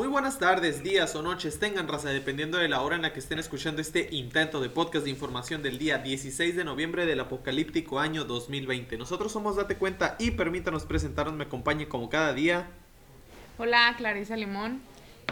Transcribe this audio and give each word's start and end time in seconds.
Muy 0.00 0.08
buenas 0.08 0.38
tardes, 0.38 0.82
días 0.82 1.14
o 1.14 1.20
noches 1.20 1.58
tengan 1.58 1.86
raza, 1.86 2.08
dependiendo 2.08 2.56
de 2.56 2.70
la 2.70 2.80
hora 2.80 2.96
en 2.96 3.02
la 3.02 3.12
que 3.12 3.18
estén 3.18 3.38
escuchando 3.38 3.82
este 3.82 4.08
intento 4.12 4.62
de 4.62 4.70
podcast 4.70 5.04
de 5.04 5.10
información 5.10 5.62
del 5.62 5.76
día 5.76 5.98
16 5.98 6.56
de 6.56 6.64
noviembre 6.64 7.04
del 7.04 7.20
apocalíptico 7.20 8.00
año 8.00 8.24
2020. 8.24 8.96
Nosotros 8.96 9.30
somos 9.30 9.56
Date 9.56 9.76
Cuenta 9.76 10.16
y 10.18 10.30
permítanos 10.30 10.86
presentarnos, 10.86 11.34
me 11.34 11.44
acompañe 11.44 11.86
como 11.86 12.08
cada 12.08 12.32
día. 12.32 12.70
Hola, 13.58 13.94
Clarisa 13.98 14.38
Limón. 14.38 14.80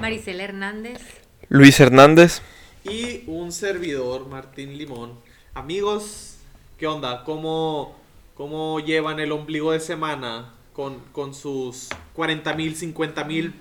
Maricela 0.02 0.44
Hernández. 0.44 1.00
Luis 1.48 1.80
Hernández. 1.80 2.42
Y 2.84 3.24
un 3.26 3.52
servidor, 3.52 4.28
Martín 4.28 4.76
Limón. 4.76 5.14
Amigos, 5.54 6.40
¿qué 6.76 6.86
onda? 6.86 7.24
¿Cómo, 7.24 7.96
cómo 8.34 8.80
llevan 8.80 9.18
el 9.18 9.32
ombligo 9.32 9.72
de 9.72 9.80
semana 9.80 10.52
con, 10.74 11.00
con 11.12 11.32
sus 11.32 11.88
40 12.12 12.52
mil, 12.52 12.76
50 12.76 13.24
mil 13.24 13.54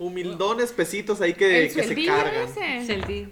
humildones 0.00 0.72
pesitos 0.72 1.20
ahí 1.20 1.34
que, 1.34 1.66
El 1.66 1.72
que 1.72 1.82
se 1.84 1.94
cargan? 2.04 2.48
ese. 2.56 3.28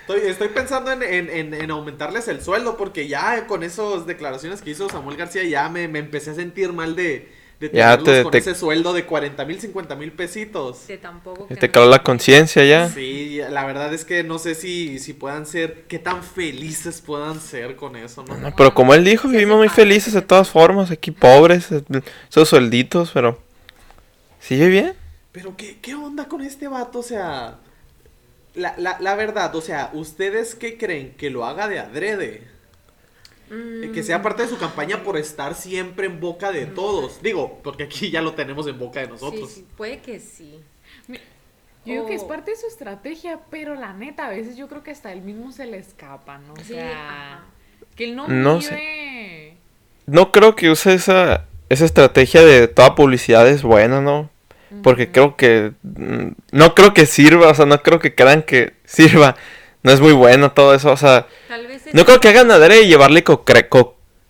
Estoy, 0.00 0.20
estoy 0.30 0.48
pensando 0.48 0.92
en, 0.92 1.02
en- 1.02 1.30
en- 1.30 1.54
en 1.54 1.70
aumentarles 1.70 2.28
el 2.28 2.42
sueldo 2.42 2.76
porque 2.76 3.08
ya 3.08 3.46
con 3.46 3.62
esas 3.62 4.06
declaraciones 4.06 4.62
que 4.62 4.70
hizo 4.70 4.88
Samuel 4.88 5.16
García 5.16 5.42
ya 5.44 5.68
me, 5.68 5.88
me 5.88 5.98
empecé 5.98 6.30
a 6.30 6.34
sentir 6.34 6.72
mal 6.74 6.94
de, 6.94 7.32
de 7.58 7.70
Ya 7.72 7.96
te- 7.98 8.22
con 8.22 8.30
te- 8.30 8.38
ese 8.38 8.54
sueldo 8.54 8.92
de 8.92 9.06
40 9.06 9.44
mil, 9.46 9.58
50 9.60 9.96
mil 9.96 10.12
pesitos. 10.12 10.86
De 10.86 10.98
tampoco. 10.98 11.46
Te 11.58 11.70
caló 11.70 11.88
la 11.88 12.02
conciencia 12.02 12.62
ya. 12.64 12.90
Sí, 12.90 13.40
la 13.50 13.64
verdad 13.64 13.92
es 13.94 14.04
que 14.04 14.22
no 14.22 14.38
sé 14.38 14.54
si, 14.54 14.98
si 14.98 15.14
puedan 15.14 15.46
ser, 15.46 15.84
qué 15.88 15.98
tan 15.98 16.22
felices 16.22 17.00
puedan 17.00 17.40
ser 17.40 17.74
con 17.74 17.96
eso, 17.96 18.24
¿no? 18.28 18.36
No, 18.36 18.54
pero 18.54 18.74
como 18.74 18.92
él 18.94 19.04
dijo, 19.04 19.26
vivimos 19.28 19.56
muy 19.56 19.70
felices 19.70 20.12
de 20.12 20.22
todas 20.22 20.50
formas, 20.50 20.90
aquí 20.90 21.10
pobres, 21.12 21.68
esos 22.30 22.48
suelditos, 22.48 23.10
pero... 23.12 23.42
¿Sigue 24.38 24.68
bien? 24.68 24.92
Pero 25.34 25.56
¿qué, 25.56 25.80
qué 25.80 25.94
onda 25.96 26.28
con 26.28 26.40
este 26.42 26.68
vato? 26.68 27.00
O 27.00 27.02
sea, 27.02 27.58
la, 28.54 28.74
la, 28.78 28.98
la 29.00 29.14
verdad, 29.16 29.54
o 29.56 29.60
sea, 29.60 29.90
¿ustedes 29.92 30.54
qué 30.54 30.78
creen? 30.78 31.14
¿Que 31.16 31.28
lo 31.28 31.44
haga 31.44 31.68
de 31.68 31.80
adrede? 31.80 32.48
Mm, 33.50 33.92
Que 33.92 34.02
sea 34.02 34.22
parte 34.22 34.42
de 34.42 34.48
su 34.48 34.58
campaña 34.58 35.02
por 35.02 35.16
estar 35.18 35.54
siempre 35.54 36.06
en 36.06 36.20
boca 36.20 36.52
de 36.52 36.66
todos. 36.66 37.20
Digo, 37.20 37.60
porque 37.64 37.82
aquí 37.84 38.10
ya 38.10 38.22
lo 38.22 38.34
tenemos 38.34 38.66
en 38.68 38.78
boca 38.78 39.00
de 39.00 39.08
nosotros. 39.08 39.50
Sí, 39.50 39.56
sí, 39.60 39.66
puede 39.76 40.00
que 40.00 40.20
sí. 40.20 40.60
Yo 41.86 41.92
digo 41.92 42.06
que 42.06 42.14
es 42.14 42.24
parte 42.24 42.52
de 42.52 42.56
su 42.56 42.66
estrategia, 42.66 43.40
pero 43.50 43.74
la 43.74 43.92
neta, 43.92 44.26
a 44.26 44.30
veces 44.30 44.56
yo 44.56 44.68
creo 44.68 44.82
que 44.82 44.92
hasta 44.92 45.12
él 45.12 45.20
mismo 45.20 45.52
se 45.52 45.66
le 45.66 45.76
escapa, 45.78 46.38
¿no? 46.38 46.54
O 46.54 46.56
Sí, 46.64 46.74
sea, 46.74 47.34
ajá. 47.34 47.44
que 47.96 48.04
él 48.04 48.16
no, 48.16 48.26
No 48.28 48.58
vive... 48.58 49.58
No 50.06 50.32
creo 50.32 50.56
que 50.56 50.70
use 50.70 50.94
esa, 50.94 51.46
esa 51.68 51.84
estrategia 51.84 52.42
de 52.42 52.68
toda 52.68 52.94
publicidad 52.94 53.46
es 53.48 53.62
buena, 53.62 54.00
¿no? 54.00 54.30
Porque 54.82 55.10
creo 55.10 55.36
que... 55.36 55.72
mm, 55.82 56.28
No 56.52 56.74
creo 56.74 56.92
que 56.94 57.06
sirva, 57.06 57.48
o 57.48 57.54
sea, 57.54 57.66
no 57.66 57.82
creo 57.82 57.98
que 57.98 58.14
crean 58.14 58.42
que 58.42 58.74
sirva. 58.84 59.36
No 59.82 59.92
es 59.92 60.00
muy 60.00 60.12
bueno 60.12 60.52
todo 60.52 60.74
eso, 60.74 60.90
o 60.92 60.96
sea... 60.96 61.26
Tal 61.48 61.66
vez 61.66 61.86
es, 61.86 61.94
No 61.94 62.04
creo 62.04 62.18
que 62.20 62.28
hagan 62.28 62.50
adrede 62.50 62.82
y 62.82 62.88
llevarle 62.88 63.22
co- 63.24 63.44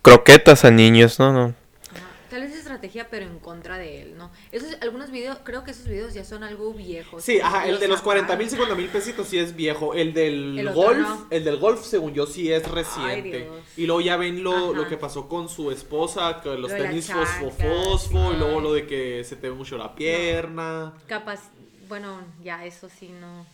croquetas 0.03 0.65
a 0.65 0.71
niños, 0.71 1.19
¿no? 1.19 1.33
no. 1.33 1.55
ajá, 1.93 2.07
tal 2.31 2.43
vez 2.43 2.53
es 2.53 2.59
estrategia, 2.59 3.07
pero 3.11 3.25
en 3.27 3.39
contra 3.39 3.79
de 3.79 4.03
él. 4.03 4.14
Esos, 4.55 4.77
algunos 4.83 5.11
videos, 5.11 5.39
creo 5.43 5.65
que 5.65 5.73
esos 5.73 5.87
videos 5.89 6.15
ya 6.15 6.25
son 6.25 6.45
algo 6.45 6.73
viejos. 6.73 7.25
Sí, 7.25 7.41
ajá, 7.41 7.67
el 7.67 7.81
de 7.81 7.89
los 7.89 8.01
40 8.03 8.29
sacaron. 8.29 8.39
mil, 8.39 8.51
50 8.51 8.75
mil 8.77 8.89
pesitos 8.89 9.27
sí 9.27 9.37
es 9.37 9.57
viejo. 9.57 9.95
El 9.95 10.15
del 10.15 10.57
El 10.61 10.71
golf, 10.73 10.99
no. 11.01 11.27
el 11.31 11.43
del 11.43 11.57
golf, 11.57 11.85
según 11.85 12.15
yo, 12.15 12.25
sí 12.25 12.53
es 12.53 12.71
reciente. 12.71 13.51
Y 13.77 13.87
luego 13.87 14.01
ya 14.01 14.17
ven 14.17 14.45
lo, 14.45 14.55
Ajá. 14.55 14.73
lo 14.77 14.87
que 14.87 14.97
pasó 14.97 15.29
con 15.29 15.49
su 15.49 15.73
esposa, 15.73 16.41
que 16.41 16.51
los 16.51 16.71
Lo 16.71 16.77
tenis 16.79 17.09
chaca, 17.09 17.27
fosfo, 17.27 17.51
fosfo, 17.51 18.33
y 18.33 18.37
luego 18.37 18.61
lo 18.61 18.73
de 18.75 18.87
que 18.87 19.25
se 19.25 19.35
te 19.35 19.49
ve 19.49 19.57
mucho 19.57 19.77
la 19.77 19.93
pierna. 19.95 20.95
Capaz, 21.09 21.41
bueno, 21.89 22.21
ya 22.41 22.65
eso 22.65 22.89
sí 22.89 23.09
no. 23.09 23.45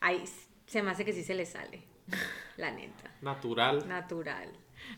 Ahí 0.00 0.22
se 0.66 0.82
me 0.82 0.90
hace 0.90 1.06
que 1.06 1.14
sí 1.14 1.24
se 1.24 1.34
le 1.34 1.46
sale. 1.46 1.82
La 2.58 2.70
neta. 2.70 3.10
Natural. 3.22 3.88
Natural. 3.88 4.48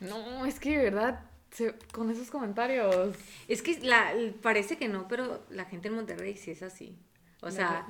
No, 0.00 0.44
es 0.46 0.58
que 0.60 0.76
de 0.76 0.84
verdad, 0.90 1.20
se- 1.50 1.74
con 1.92 2.10
esos 2.10 2.30
comentarios... 2.30 3.14
Es 3.48 3.62
que 3.62 3.78
la, 3.80 4.12
parece 4.42 4.76
que 4.76 4.88
no, 4.88 5.06
pero 5.08 5.44
la 5.50 5.64
gente 5.64 5.88
en 5.88 5.94
Monterrey 5.94 6.36
sí 6.36 6.50
es 6.50 6.62
así. 6.62 6.96
O 7.40 7.50
sea, 7.50 7.86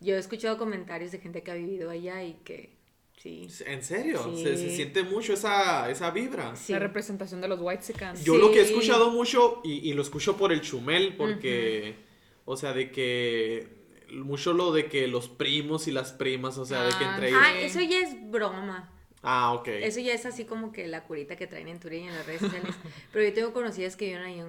yo 0.00 0.14
he 0.14 0.18
escuchado 0.18 0.56
comentarios 0.58 1.10
de 1.12 1.18
gente 1.18 1.42
que 1.42 1.50
ha 1.50 1.54
vivido 1.54 1.90
allá 1.90 2.22
y 2.22 2.34
que 2.44 2.76
sí. 3.16 3.48
¿En 3.66 3.82
serio? 3.82 4.22
Sí. 4.34 4.42
Se, 4.44 4.56
se 4.56 4.70
siente 4.70 5.02
mucho 5.02 5.32
esa, 5.32 5.90
esa 5.90 6.10
vibra. 6.10 6.54
Sí. 6.56 6.72
La 6.72 6.78
representación 6.78 7.40
de 7.40 7.48
los 7.48 7.58
White 7.60 7.82
Yo 8.22 8.36
lo 8.36 8.52
que 8.52 8.60
he 8.60 8.62
escuchado 8.64 9.10
mucho, 9.10 9.60
y, 9.64 9.88
y 9.88 9.92
lo 9.94 10.02
escucho 10.02 10.36
por 10.36 10.52
el 10.52 10.60
chumel, 10.60 11.16
porque, 11.16 11.96
o 12.44 12.56
sea, 12.56 12.72
de 12.72 12.90
que, 12.92 13.68
mucho 14.12 14.52
lo 14.52 14.72
de 14.72 14.86
que 14.86 15.08
los 15.08 15.28
primos 15.28 15.88
y 15.88 15.90
las 15.90 16.12
primas, 16.12 16.56
o 16.58 16.64
sea, 16.64 16.84
de 16.84 16.90
que 16.90 17.04
Ah, 17.04 17.14
entre 17.14 17.28
ellos... 17.30 17.40
Ah, 17.42 17.58
eso 17.58 17.80
ya 17.80 17.98
es 17.98 18.30
broma. 18.30 18.92
Ah, 19.24 19.54
ok. 19.54 19.68
Eso 19.68 20.00
ya 20.00 20.12
es 20.12 20.26
así 20.26 20.44
como 20.44 20.70
que 20.70 20.86
la 20.86 21.04
curita 21.04 21.34
que 21.34 21.46
traen 21.46 21.68
en 21.68 21.80
Twitter 21.80 22.00
y 22.00 22.06
en 22.08 22.14
las 22.14 22.26
redes 22.26 22.42
sociales. 22.42 22.74
Pero 23.12 23.26
yo 23.26 23.32
tengo 23.32 23.52
conocidas 23.52 23.96
que 23.96 24.06
viven 24.06 24.22
ahí 24.22 24.40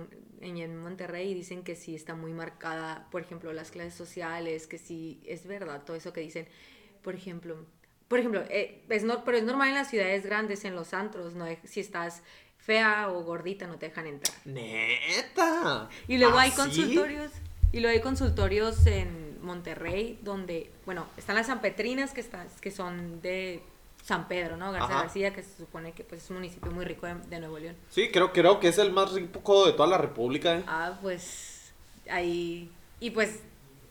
en, 0.41 0.57
en, 0.57 0.77
Monterrey 0.77 1.31
y 1.31 1.33
dicen 1.33 1.63
que 1.63 1.75
sí 1.75 1.95
está 1.95 2.13
muy 2.13 2.33
marcada, 2.33 3.07
por 3.09 3.21
ejemplo, 3.21 3.53
las 3.53 3.71
clases 3.71 3.93
sociales, 3.93 4.67
que 4.67 4.77
sí 4.77 5.21
es 5.25 5.47
verdad 5.47 5.83
todo 5.85 5.95
eso 5.95 6.11
que 6.11 6.21
dicen. 6.21 6.47
Por 7.01 7.15
ejemplo, 7.15 7.65
por 8.07 8.19
ejemplo, 8.19 8.43
eh, 8.49 8.83
es 8.89 9.03
no, 9.03 9.23
pero 9.23 9.37
es 9.37 9.43
normal 9.43 9.69
en 9.69 9.75
las 9.75 9.89
ciudades 9.89 10.25
grandes, 10.25 10.65
en 10.65 10.75
los 10.75 10.93
antros, 10.93 11.35
no 11.35 11.45
si 11.63 11.79
estás 11.79 12.21
fea 12.57 13.09
o 13.11 13.23
gordita 13.23 13.67
no 13.67 13.77
te 13.77 13.87
dejan 13.89 14.07
entrar. 14.07 14.35
Neta. 14.45 15.89
Y 16.07 16.17
luego 16.17 16.37
¿Ah, 16.37 16.43
hay 16.43 16.51
sí? 16.51 16.57
consultorios, 16.57 17.31
y 17.71 17.79
luego 17.79 17.95
hay 17.95 18.01
consultorios 18.01 18.85
en 18.87 19.39
Monterrey 19.41 20.19
donde, 20.21 20.71
bueno, 20.85 21.07
están 21.17 21.35
las 21.35 21.47
sanpetrinas 21.47 22.13
que 22.13 22.21
están, 22.21 22.47
que 22.61 22.71
son 22.71 23.21
de 23.21 23.61
San 24.05 24.27
Pedro, 24.27 24.55
¿no? 24.55 24.71
García 24.71 24.95
Ajá. 24.95 25.03
García, 25.05 25.33
que 25.33 25.41
se 25.41 25.57
supone 25.57 25.93
que 25.93 26.03
pues, 26.03 26.23
es 26.23 26.29
un 26.29 26.35
municipio 26.35 26.71
muy 26.71 26.85
rico 26.85 27.07
de, 27.07 27.15
de 27.15 27.39
Nuevo 27.39 27.57
León. 27.57 27.75
Sí, 27.89 28.11
creo, 28.11 28.31
creo 28.31 28.59
que 28.59 28.67
es 28.67 28.77
el 28.77 28.91
más 28.93 29.11
rico 29.13 29.65
de 29.65 29.73
toda 29.73 29.87
la 29.89 29.97
república, 29.97 30.57
¿eh? 30.59 30.63
Ah, 30.67 30.99
pues 31.01 31.73
ahí, 32.09 32.71
y 32.99 33.09
pues 33.09 33.39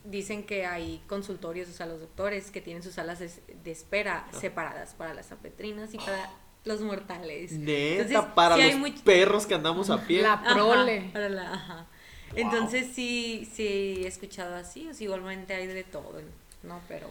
dicen 0.05 0.45
que 0.45 0.67
hay 0.67 1.03
consultorios, 1.09 1.69
o 1.69 1.73
sea, 1.73 1.87
los 1.87 1.99
doctores 2.01 2.53
que 2.53 2.61
tienen 2.61 2.83
sus 2.85 2.95
salas 2.95 3.19
de, 3.19 3.29
de 3.65 3.71
espera 3.73 4.27
separadas 4.39 4.95
para 4.95 5.15
las 5.15 5.27
sanpetrinas 5.27 5.95
y 5.95 5.99
para 5.99 6.31
los 6.65 6.81
mortales. 6.81 7.51
Neta, 7.53 8.03
Entonces, 8.03 8.33
para 8.37 8.55
sí 8.55 8.63
hay 8.63 8.79
los 8.79 9.01
perros 9.01 9.47
que 9.47 9.55
andamos 9.55 9.91
a 9.91 10.01
pie. 10.07 10.23
La 10.23 10.35
Ajá, 10.35 10.55
prole. 10.55 11.11
para 11.13 11.29
la- 11.29 11.55
ajá. 11.55 11.87
Entonces 12.37 12.89
sí, 12.95 13.49
sí 13.53 14.03
he 14.05 14.07
escuchado 14.07 14.55
así, 14.57 14.89
o 14.89 14.95
sea, 14.95 15.05
igualmente 15.05 15.55
hay 15.55 15.67
de 15.67 15.85
todo, 15.85 16.21
¿no? 16.63 16.81
Pero 16.89 17.09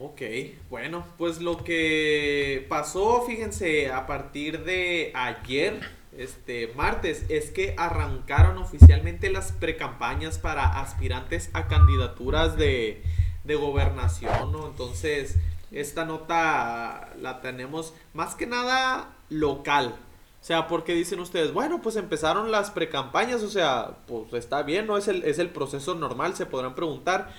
Ok, 0.00 0.22
bueno, 0.70 1.04
pues 1.18 1.40
lo 1.40 1.62
que 1.62 2.66
pasó, 2.68 3.22
fíjense, 3.22 3.92
a 3.92 4.06
partir 4.06 4.64
de 4.64 5.12
ayer, 5.14 5.80
este 6.16 6.72
martes, 6.74 7.24
es 7.28 7.50
que 7.50 7.74
arrancaron 7.76 8.58
oficialmente 8.58 9.30
las 9.30 9.52
precampañas 9.52 10.38
para 10.38 10.80
aspirantes 10.80 11.50
a 11.52 11.68
candidaturas 11.68 12.56
de, 12.56 13.02
de 13.44 13.54
gobernación, 13.54 14.50
¿no? 14.50 14.66
Entonces, 14.66 15.36
esta 15.70 16.04
nota 16.04 17.12
la 17.20 17.40
tenemos 17.40 17.94
más 18.14 18.34
que 18.34 18.46
nada 18.46 19.14
local. 19.28 19.94
O 20.40 20.46
sea, 20.46 20.68
porque 20.68 20.94
dicen 20.94 21.20
ustedes, 21.20 21.52
bueno, 21.52 21.80
pues 21.82 21.96
empezaron 21.96 22.50
las 22.50 22.70
precampañas, 22.70 23.42
o 23.42 23.48
sea, 23.48 23.96
pues 24.06 24.44
está 24.44 24.62
bien, 24.62 24.86
¿no? 24.86 24.98
Es 24.98 25.08
el, 25.08 25.24
es 25.24 25.38
el 25.38 25.50
proceso 25.50 25.94
normal, 25.94 26.34
se 26.34 26.46
podrán 26.46 26.74
preguntar. 26.74 27.32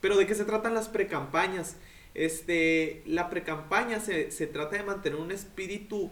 Pero 0.00 0.16
¿de 0.16 0.26
qué 0.26 0.34
se 0.34 0.44
tratan 0.44 0.74
las 0.74 0.88
precampañas? 0.88 1.76
Este, 2.14 3.02
la 3.06 3.30
precampaña 3.30 4.00
se, 4.00 4.30
se 4.30 4.46
trata 4.46 4.76
de 4.76 4.82
mantener 4.82 5.18
un 5.18 5.30
espíritu 5.30 6.10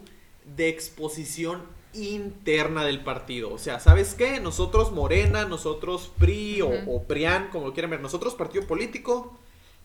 de 0.55 0.69
exposición 0.69 1.63
interna 1.93 2.83
del 2.83 3.03
partido. 3.03 3.51
O 3.51 3.57
sea, 3.57 3.79
¿sabes 3.79 4.13
qué? 4.13 4.39
Nosotros 4.39 4.91
Morena, 4.91 5.45
nosotros 5.45 6.11
PRI 6.17 6.61
o, 6.61 6.69
o 6.87 7.03
PRIAN, 7.03 7.49
como 7.51 7.67
lo 7.67 7.73
quieran 7.73 7.91
ver, 7.91 8.01
nosotros 8.01 8.35
partido 8.35 8.65
político, 8.67 9.37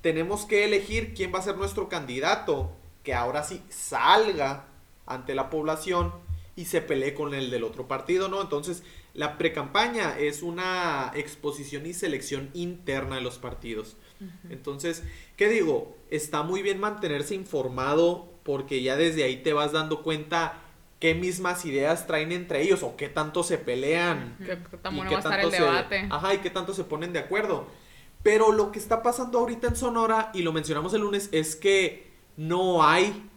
tenemos 0.03 0.45
que 0.45 0.65
elegir 0.65 1.15
quién 1.15 1.33
va 1.35 1.39
a 1.39 1.43
ser 1.43 1.57
nuestro 1.57 1.89
candidato, 1.89 2.71
que 3.03 3.15
ahora 3.15 3.43
sí 3.43 3.63
salga 3.71 4.67
ante 5.07 5.35
la 5.35 5.51
población 5.51 6.13
y 6.57 6.67
se 6.67 6.81
pelee 6.81 7.15
con 7.15 7.35
el 7.35 7.51
del 7.51 7.65
otro 7.65 7.89
partido, 7.89 8.29
¿no? 8.29 8.41
Entonces, 8.41 8.83
la 9.13 9.39
precampaña 9.39 10.19
es 10.19 10.43
una 10.43 11.11
exposición 11.15 11.87
y 11.87 11.95
selección 11.95 12.51
interna 12.55 13.17
de 13.17 13.23
los 13.23 13.39
partidos. 13.39 13.97
Entonces, 14.51 15.03
¿qué 15.37 15.49
digo? 15.49 15.97
Está 16.11 16.43
muy 16.43 16.63
bien 16.63 16.81
mantenerse 16.81 17.35
informado 17.35 18.29
porque 18.43 18.83
ya 18.83 18.97
desde 18.97 19.25
ahí 19.25 19.37
te 19.43 19.53
vas 19.53 19.73
dando 19.73 20.03
cuenta 20.03 20.61
qué 21.01 21.15
mismas 21.15 21.65
ideas 21.65 22.07
traen 22.07 22.33
entre 22.33 22.63
ellos 22.63 22.83
o 22.83 22.97
qué 22.97 23.09
tanto 23.09 23.43
se 23.43 23.59
pelean. 23.59 24.37
Tan 24.83 24.95
y 24.95 24.97
bueno 24.97 25.11
qué 25.11 25.17
va 25.17 25.21
a 25.21 25.23
estar 25.23 25.41
el 25.41 25.51
tanto 25.51 25.57
se- 25.57 25.63
debate. 25.63 26.07
ajá, 26.11 26.35
y 26.35 26.39
qué 26.39 26.51
tanto 26.51 26.75
se 26.75 26.85
ponen 26.85 27.13
de 27.13 27.19
acuerdo. 27.19 27.67
Pero 28.23 28.53
lo 28.53 28.73
que 28.73 28.79
está 28.79 29.03
pasando 29.03 29.39
ahorita 29.39 29.69
en 29.69 29.77
Sonora, 29.77 30.31
y 30.33 30.43
lo 30.43 30.53
mencionamos 30.53 30.95
el 30.95 31.03
lunes, 31.03 31.29
es 31.33 31.57
que 31.57 32.13
no 32.37 32.83
hay 32.83 33.29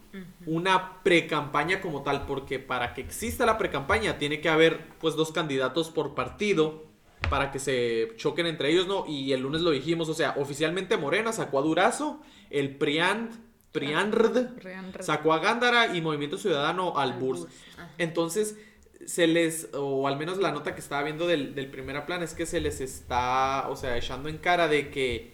una 0.47 1.03
pre-campaña 1.03 1.81
como 1.81 2.01
tal, 2.03 2.25
porque 2.25 2.57
para 2.57 2.93
que 2.93 3.01
exista 3.01 3.45
la 3.45 3.57
pre-campaña 3.57 4.17
tiene 4.17 4.41
que 4.41 4.49
haber 4.49 4.87
pues 4.99 5.15
dos 5.15 5.31
candidatos 5.31 5.89
por 5.91 6.15
partido 6.15 6.85
para 7.29 7.51
que 7.51 7.59
se 7.59 8.11
choquen 8.17 8.45
entre 8.47 8.71
ellos, 8.71 8.87
¿no? 8.87 9.05
Y 9.07 9.33
el 9.33 9.41
lunes 9.41 9.61
lo 9.61 9.71
dijimos, 9.71 10.09
o 10.09 10.13
sea, 10.13 10.35
oficialmente 10.37 10.97
Morena 10.97 11.31
sacó 11.33 11.59
a 11.59 11.61
Durazo, 11.61 12.21
el 12.49 12.75
Priand, 12.77 13.31
Priandrd 13.71 14.57
Rian- 14.59 15.01
sacó 15.01 15.33
a 15.33 15.39
Gándara 15.39 15.95
y 15.95 16.01
Movimiento 16.01 16.37
Ciudadano 16.37 16.97
al 16.97 17.13
Al 17.13 17.19
Burs. 17.19 17.39
Burs, 17.41 17.53
ajá. 17.77 17.91
Entonces, 17.97 18.57
se 19.05 19.27
les, 19.27 19.69
o 19.73 20.07
al 20.07 20.17
menos 20.17 20.37
la 20.39 20.51
nota 20.51 20.73
que 20.73 20.79
estaba 20.81 21.03
viendo 21.03 21.27
del, 21.27 21.53
del 21.53 21.67
primer 21.69 22.05
plan 22.05 22.23
es 22.23 22.33
que 22.33 22.45
se 22.45 22.59
les 22.59 22.81
está, 22.81 23.67
o 23.69 23.75
sea, 23.75 23.95
echando 23.97 24.29
en 24.29 24.37
cara 24.39 24.67
de 24.67 24.89
que 24.89 25.33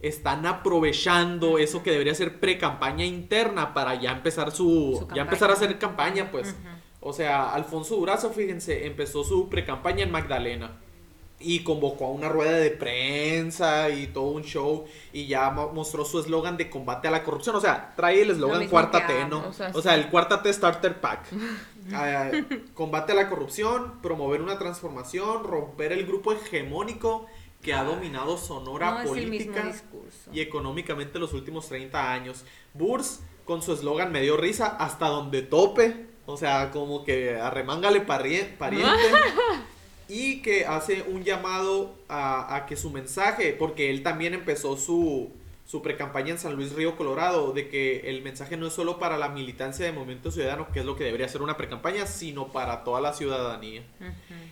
están 0.00 0.46
aprovechando 0.46 1.58
eso 1.58 1.82
que 1.82 1.90
debería 1.92 2.14
ser 2.14 2.40
pre-campaña 2.40 3.04
interna 3.04 3.72
para 3.74 3.94
ya 4.00 4.10
empezar 4.12 4.50
su, 4.50 4.96
Su 5.08 5.14
ya 5.14 5.22
empezar 5.22 5.50
a 5.50 5.52
hacer 5.52 5.78
campaña, 5.78 6.30
pues. 6.30 6.56
O 7.00 7.12
sea, 7.12 7.52
Alfonso 7.52 7.96
Durazo, 7.96 8.30
fíjense, 8.30 8.86
empezó 8.86 9.22
su 9.24 9.48
pre-campaña 9.48 10.02
en 10.04 10.10
Magdalena 10.10 10.80
y 11.42 11.62
convocó 11.64 12.06
a 12.06 12.10
una 12.10 12.28
rueda 12.28 12.52
de 12.52 12.70
prensa 12.70 13.90
y 13.90 14.06
todo 14.08 14.24
un 14.24 14.42
show 14.44 14.84
y 15.12 15.26
ya 15.26 15.50
mo- 15.50 15.72
mostró 15.72 16.04
su 16.04 16.18
eslogan 16.20 16.56
de 16.56 16.70
combate 16.70 17.08
a 17.08 17.10
la 17.10 17.22
corrupción. 17.24 17.56
O 17.56 17.60
sea, 17.60 17.92
trae 17.96 18.22
el 18.22 18.30
eslogan 18.30 18.68
cuarta 18.68 19.06
T. 19.06 19.26
¿no? 19.26 19.48
O 19.48 19.52
sea, 19.52 19.70
O 19.74 19.82
sea, 19.82 19.94
sí. 19.94 20.00
el 20.00 20.08
cuarta 20.08 20.42
T 20.42 20.52
Starter 20.52 21.00
Pack. 21.00 21.26
Ah, 21.92 22.30
combate 22.74 23.10
a 23.10 23.16
la 23.16 23.28
corrupción, 23.28 24.00
promover 24.02 24.40
una 24.40 24.56
transformación, 24.56 25.42
romper 25.42 25.90
el 25.90 26.06
grupo 26.06 26.32
hegemónico 26.32 27.26
que 27.60 27.74
ha 27.74 27.82
dominado 27.82 28.38
Sonora 28.38 29.02
No 29.02 29.08
política 29.10 29.72
y 30.32 30.40
económicamente 30.40 31.18
los 31.18 31.32
últimos 31.32 31.66
30 31.68 32.12
años. 32.12 32.44
Burs 32.72 33.20
con 33.44 33.62
su 33.62 33.72
eslogan 33.72 34.12
me 34.12 34.20
dio 34.20 34.36
risa 34.36 34.68
hasta 34.78 35.08
donde 35.08 35.42
tope. 35.42 36.06
O 36.24 36.36
sea, 36.36 36.70
como 36.70 37.02
que 37.02 37.36
arremángale 37.40 38.00
pariente. 38.02 38.56
y 40.08 40.42
que 40.42 40.66
hace 40.66 41.02
un 41.02 41.24
llamado 41.24 41.94
a, 42.08 42.54
a 42.54 42.66
que 42.66 42.76
su 42.76 42.90
mensaje, 42.90 43.54
porque 43.58 43.90
él 43.90 44.02
también 44.02 44.34
empezó 44.34 44.76
su, 44.76 45.30
su 45.66 45.80
precampaña 45.80 46.32
en 46.32 46.38
San 46.38 46.54
Luis 46.54 46.72
Río 46.74 46.96
Colorado, 46.96 47.52
de 47.52 47.68
que 47.68 48.10
el 48.10 48.22
mensaje 48.22 48.56
no 48.56 48.66
es 48.66 48.72
solo 48.72 48.98
para 48.98 49.16
la 49.16 49.28
militancia 49.28 49.86
de 49.86 49.92
Movimiento 49.92 50.30
Ciudadano, 50.30 50.68
que 50.72 50.80
es 50.80 50.84
lo 50.84 50.96
que 50.96 51.04
debería 51.04 51.28
ser 51.28 51.42
una 51.42 51.56
precampaña, 51.56 52.06
sino 52.06 52.48
para 52.48 52.84
toda 52.84 53.00
la 53.00 53.14
ciudadanía. 53.14 53.82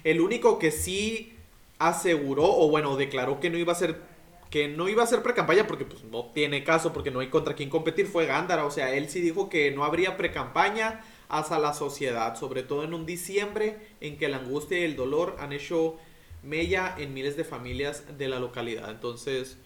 El 0.05 0.21
único 0.21 0.59
que 0.59 0.71
sí 0.71 1.35
aseguró 1.79 2.45
o 2.45 2.69
bueno, 2.69 2.97
declaró 2.97 3.41
que 3.41 3.51
no 3.51 3.59
iba 3.59 3.73
a 3.73 3.77
ser 3.77 4.09
que 4.51 4.67
no 4.67 4.89
iba 4.89 5.05
a 5.05 5.07
ser 5.07 5.23
precampaña 5.23 5.67
porque 5.67 5.85
pues 5.85 6.03
no 6.05 6.25
tiene 6.35 6.65
caso 6.65 6.93
porque 6.93 7.13
no 7.13 7.21
hay 7.21 7.29
contra 7.29 7.55
quién 7.55 7.71
competir 7.71 8.07
fue 8.07 8.27
Gándara, 8.27 8.65
o 8.65 8.71
sea, 8.71 8.93
él 8.93 9.09
sí 9.09 9.21
dijo 9.21 9.49
que 9.49 9.71
no 9.71 9.85
habría 9.85 10.17
precampaña 10.17 11.03
hacia 11.31 11.59
la 11.59 11.73
sociedad, 11.73 12.37
sobre 12.37 12.63
todo 12.63 12.85
en 12.85 12.93
un 12.93 13.07
diciembre 13.07 13.79
en 14.01 14.19
que 14.19 14.29
la 14.29 14.39
angustia 14.39 14.79
y 14.79 14.85
el 14.85 14.97
dolor 14.97 15.37
han 15.39 15.53
hecho 15.53 15.97
mella 16.43 16.95
en 16.99 17.15
miles 17.15 17.37
de 17.37 17.45
familias 17.45 18.05
de 18.19 18.29
la 18.29 18.39
localidad. 18.39 18.91
Entonces, 18.91 19.57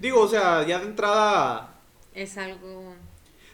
digo, 0.00 0.20
o 0.20 0.28
sea, 0.28 0.66
ya 0.66 0.78
de 0.78 0.86
entrada 0.86 1.80
Es 2.14 2.36
algo... 2.36 2.94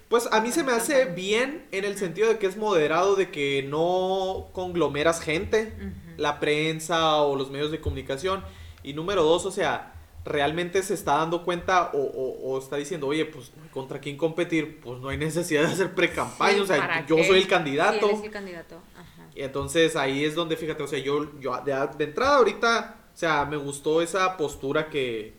pues 0.08 0.28
a 0.32 0.40
mí 0.40 0.50
se 0.50 0.64
me 0.64 0.72
hace 0.72 1.04
bien 1.06 1.66
en 1.70 1.84
el 1.84 1.96
sentido 1.96 2.28
de 2.28 2.38
que 2.38 2.46
es 2.46 2.56
moderado, 2.56 3.14
de 3.14 3.30
que 3.30 3.64
no 3.68 4.48
conglomeras 4.52 5.20
gente, 5.20 5.72
la 6.16 6.40
prensa 6.40 7.22
o 7.22 7.36
los 7.36 7.50
medios 7.50 7.70
de 7.70 7.80
comunicación. 7.80 8.42
Y 8.82 8.94
número 8.94 9.22
dos, 9.22 9.44
o 9.46 9.50
sea, 9.50 9.99
realmente 10.24 10.82
se 10.82 10.94
está 10.94 11.16
dando 11.16 11.44
cuenta 11.44 11.90
o, 11.94 11.98
o- 11.98 12.52
o 12.54 12.58
está 12.58 12.76
diciendo, 12.76 13.06
oye, 13.06 13.24
pues 13.24 13.52
contra 13.72 14.00
quién 14.00 14.16
competir, 14.16 14.80
pues 14.80 15.00
no 15.00 15.08
hay 15.08 15.16
necesidad 15.16 15.62
de 15.62 15.68
hacer 15.68 15.94
pre-campaña, 15.94 16.54
Sí, 16.56 16.60
o 16.60 16.66
sea, 16.66 16.76
¿para 16.76 17.06
yo 17.06 17.16
qué? 17.16 17.24
soy 17.24 17.36
el 17.38 17.42
Sí, 17.44 17.48
candidato. 17.48 18.06
él 18.10 18.16
es 18.16 18.22
el 18.24 18.30
candidato. 18.30 18.82
Ajá. 18.94 19.28
Y 19.34 19.42
entonces 19.42 19.96
ahí 19.96 20.24
es 20.24 20.34
donde, 20.34 20.56
fíjate, 20.56 20.82
o 20.82 20.86
sea, 20.86 20.98
yo, 20.98 21.38
yo 21.40 21.58
de, 21.64 21.72
de 21.96 22.04
entrada 22.04 22.36
ahorita, 22.36 22.96
o 23.14 23.16
sea, 23.16 23.44
me 23.46 23.56
gustó 23.56 24.02
esa 24.02 24.36
postura 24.36 24.88
que, 24.90 25.34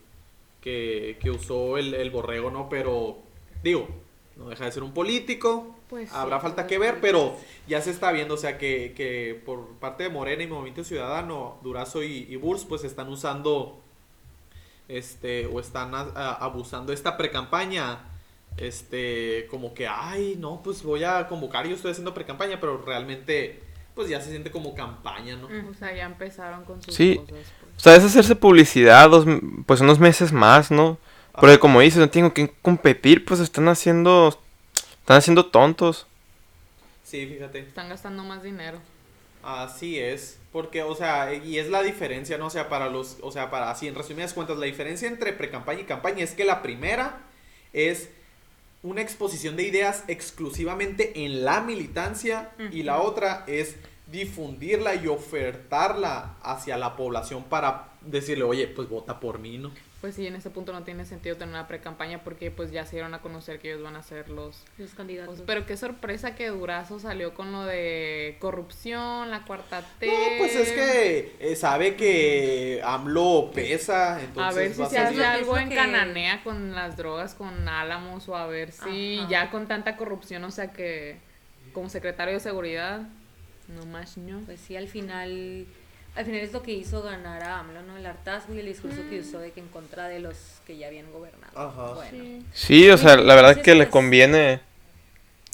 que, 0.62 1.18
que 1.22 1.32
usó 1.32 1.78
el, 1.78 1.94
el 1.94 2.10
borrego, 2.12 2.52
¿no? 2.52 2.70
Pero, 2.70 3.18
digo, 3.64 3.88
no 4.38 4.50
deja 4.50 4.66
de 4.66 4.72
ser 4.72 4.84
un 4.84 4.94
político, 4.94 5.76
Pues 5.90 6.10
sí, 6.10 6.16
habrá 6.18 6.40
falta 6.40 6.64
pues, 6.64 6.68
que 6.68 6.78
ver, 6.80 7.00
pero 7.02 7.36
ya 7.68 7.82
se 7.82 7.92
está 7.92 8.12
viendo, 8.12 8.36
o 8.36 8.38
sea, 8.38 8.58
que, 8.58 8.94
que 8.96 9.40
por 9.46 9.68
parte 9.76 10.04
de 10.04 10.10
Morena 10.10 10.44
y 10.44 10.48
Movimiento 10.48 10.84
Ciudadano, 10.84 11.60
Durazo 11.64 12.02
y, 12.04 12.26
y 12.30 12.36
Burs, 12.38 12.66
pues 12.66 12.84
están 12.84 13.10
usando, 13.10 13.81
este, 14.98 15.46
o 15.48 15.60
están 15.60 15.94
a- 15.96 16.12
a- 16.16 16.34
abusando 16.36 16.92
esta 16.94 17.18
precampaña, 17.18 18.00
este, 18.58 19.48
como 19.50 19.74
que, 19.74 19.88
ay, 19.88 20.36
no, 20.38 20.62
pues 20.64 20.84
voy 20.84 21.04
a 21.04 21.28
convocar, 21.28 21.66
yo 21.68 21.76
estoy 21.76 21.92
haciendo 21.92 22.14
precampaña, 22.14 22.60
pero 22.60 22.84
realmente, 22.86 23.62
pues 23.96 24.10
ya 24.10 24.20
se 24.22 24.30
siente 24.30 24.52
como 24.52 24.76
campaña, 24.76 25.36
¿no? 25.38 25.48
O 25.70 25.74
sea, 25.74 25.96
ya 25.96 26.06
empezaron 26.06 26.64
con 26.66 26.82
sus 26.82 26.94
Sí. 26.94 27.16
cosas. 27.16 27.32
pues. 27.32 27.48
O 27.78 27.80
sea, 27.80 27.96
es 27.96 28.04
hacerse 28.04 28.36
publicidad 28.36 29.10
dos, 29.10 29.26
pues 29.66 29.82
unos 29.82 30.00
meses 30.00 30.32
más, 30.32 30.70
¿no? 30.70 30.98
Porque 31.40 31.58
como 31.60 31.80
dices, 31.80 31.98
no 32.00 32.10
tengo 32.10 32.34
que 32.34 32.52
competir, 32.62 33.26
pues 33.26 33.40
están 33.40 33.68
haciendo, 33.70 34.38
están 35.00 35.18
haciendo 35.18 35.46
tontos. 35.48 36.06
Sí, 37.04 37.26
fíjate. 37.26 37.60
Están 37.60 37.90
gastando 37.90 38.24
más 38.24 38.44
dinero. 38.44 38.78
Así 39.44 40.00
es, 40.00 40.40
porque, 40.52 40.84
o 40.84 40.96
sea, 40.96 41.34
y 41.34 41.58
es 41.58 41.70
la 41.70 41.82
diferencia, 41.82 42.38
¿no? 42.38 42.48
O 42.48 42.50
sea, 42.50 42.70
para 42.70 42.90
los, 42.90 43.18
o 43.22 43.32
sea, 43.32 43.50
para, 43.50 43.72
así, 43.72 43.88
en 43.88 43.96
resumidas 43.96 44.34
cuentas, 44.34 44.58
la 44.58 44.66
diferencia 44.66 45.08
entre 45.08 45.34
pre-campaña 45.34 45.82
y 45.82 45.86
campaña 45.86 46.24
es 46.24 46.32
que 46.32 46.46
la 46.46 46.62
primera 46.62 47.22
es 47.74 48.10
una 48.84 49.02
exposición 49.02 49.56
de 49.56 49.64
ideas 49.64 50.04
exclusivamente 50.08 51.26
en 51.26 51.46
la 51.46 51.62
militancia 51.62 52.52
y 52.72 52.84
la 52.84 53.00
otra 53.00 53.44
es 53.48 53.76
difundirla 54.12 54.96
y 54.96 55.08
ofertarla 55.08 56.36
hacia 56.42 56.78
la 56.78 56.96
población 56.96 57.44
para 57.44 57.90
decirle, 58.02 58.44
oye, 58.44 58.68
pues 58.68 58.90
vota 58.90 59.20
por 59.20 59.40
mí, 59.40 59.58
¿no? 59.58 59.72
Pues 60.02 60.16
sí, 60.16 60.26
en 60.26 60.36
ese 60.36 60.50
punto 60.50 60.74
no 60.74 60.82
tiene 60.82 61.06
sentido 61.06 61.36
tener 61.38 61.54
una 61.54 61.68
pre-campaña 61.68 62.24
porque 62.24 62.50
pues 62.50 62.72
ya 62.72 62.88
se 62.88 62.96
dieron 62.96 63.14
a 63.14 63.22
conocer 63.22 63.60
que 63.60 63.70
ellos 63.72 63.84
van 63.84 63.96
a 63.96 64.02
ser 64.02 64.30
los... 64.30 64.64
Los 64.80 64.96
candidatos. 64.96 65.36
pues, 65.36 65.44
pero 65.46 65.68
qué 65.68 65.78
sorpresa 65.78 66.34
que 66.34 66.48
Durazo 66.48 67.00
salió 67.00 67.36
con 67.36 67.52
lo 67.52 67.66
de 67.66 68.36
corrupción, 68.40 69.30
la 69.30 69.46
cuarta 69.46 69.84
T. 70.00 70.08
No, 70.08 70.14
pues 70.40 70.56
es 70.56 70.72
que 70.72 71.36
eh, 71.40 71.56
sabe 71.56 71.96
que 71.96 72.82
AMLO 72.84 73.52
pesa, 73.54 74.20
entonces 74.24 74.56
A 74.56 74.60
ver 74.60 74.74
si 74.74 74.82
va 74.82 74.90
se 74.90 74.98
hace 74.98 75.24
algo 75.24 75.56
en 75.60 75.70
que- 75.70 75.76
Cananea 75.76 76.44
con 76.44 76.74
las 76.74 76.98
drogas, 76.98 77.36
con 77.36 77.68
Álamos, 77.70 78.28
o 78.28 78.36
a 78.36 78.48
ver 78.48 78.72
si 78.72 79.20
Ajá. 79.20 79.30
ya 79.30 79.52
con 79.52 79.68
tanta 79.68 79.98
corrupción, 79.98 80.44
o 80.46 80.50
sea 80.52 80.74
que 80.74 81.20
como 81.74 81.90
secretario 81.90 82.34
de 82.34 82.40
seguridad, 82.40 83.08
no 83.76 83.86
más 83.86 84.18
no. 84.18 84.40
Pues 84.42 84.60
sí, 84.60 84.76
al 84.76 84.88
final, 84.88 85.66
al 86.16 86.26
final 86.26 86.42
es 86.42 86.54
lo 86.54 86.62
que 86.62 86.74
hizo 86.74 87.02
ganar 87.02 87.44
a 87.44 87.60
AMLO, 87.60 87.82
¿no? 87.84 87.98
El 87.98 88.06
hartazgo 88.06 88.54
y 88.54 88.60
el 88.60 88.66
discurso 88.66 89.02
que 89.10 89.20
usó 89.20 89.40
de 89.40 89.52
que 89.52 89.60
en 89.60 89.68
contra 89.68 90.08
de 90.08 90.20
los 90.20 90.36
que 90.66 90.78
ya 90.78 90.88
habían 90.88 91.12
gobernado. 91.12 91.52
Ajá. 91.56 91.94
Bueno, 91.94 92.12
Sí. 92.12 92.46
Sí, 92.54 92.90
o 92.90 92.98
sea, 92.98 93.16
la 93.16 93.36
verdad 93.36 93.52
Entonces, 93.52 93.64
que 93.64 93.76
le 93.76 93.90
conviene, 93.90 94.60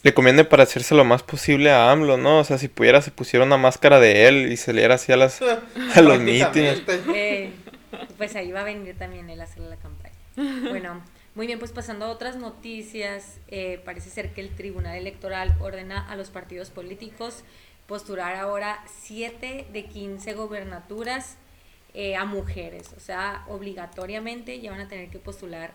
le 0.03 0.13
conviene 0.13 0.43
para 0.43 0.63
hacerse 0.63 0.95
lo 0.95 1.03
más 1.05 1.23
posible 1.23 1.71
a 1.71 1.91
AMLO, 1.91 2.17
¿no? 2.17 2.39
O 2.39 2.43
sea, 2.43 2.57
si 2.57 2.67
pudiera 2.67 3.01
se 3.01 3.11
pusiera 3.11 3.45
una 3.45 3.57
máscara 3.57 3.99
de 3.99 4.27
él 4.27 4.51
y 4.51 4.57
saliera 4.57 4.95
así 4.95 5.11
a 5.11 5.17
las, 5.17 5.41
a 5.95 6.01
los 6.01 6.19
mítines. 6.19 6.83
Eh, 7.13 7.51
pues 8.17 8.35
ahí 8.35 8.51
va 8.51 8.61
a 8.61 8.65
venir 8.65 8.97
también 8.97 9.29
él 9.29 9.41
a 9.41 9.43
hacer 9.45 9.63
la 9.63 9.77
campaña. 9.77 10.15
Bueno, 10.35 11.01
muy 11.37 11.45
bien, 11.45 11.59
pues 11.59 11.71
pasando 11.71 12.05
a 12.05 12.09
otras 12.09 12.35
noticias, 12.35 13.37
eh, 13.47 13.79
parece 13.85 14.09
ser 14.09 14.33
que 14.33 14.41
el 14.41 14.49
Tribunal 14.49 14.95
Electoral 14.95 15.55
ordena 15.59 16.03
a 16.09 16.15
los 16.15 16.29
partidos 16.29 16.71
políticos 16.71 17.43
postular 17.87 18.35
ahora 18.35 18.83
7 19.01 19.67
de 19.71 19.85
15 19.85 20.33
gobernaturas 20.33 21.37
eh, 21.93 22.15
a 22.15 22.25
mujeres, 22.25 22.93
o 22.95 22.99
sea, 22.99 23.45
obligatoriamente 23.47 24.59
ya 24.59 24.71
van 24.71 24.81
a 24.81 24.87
tener 24.87 25.09
que 25.09 25.19
postular 25.19 25.71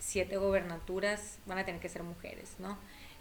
7 0.00 0.36
gobernaturas, 0.36 1.38
van 1.46 1.58
a 1.58 1.64
tener 1.64 1.80
que 1.80 1.88
ser 1.88 2.02
mujeres, 2.02 2.54
¿no? 2.58 2.76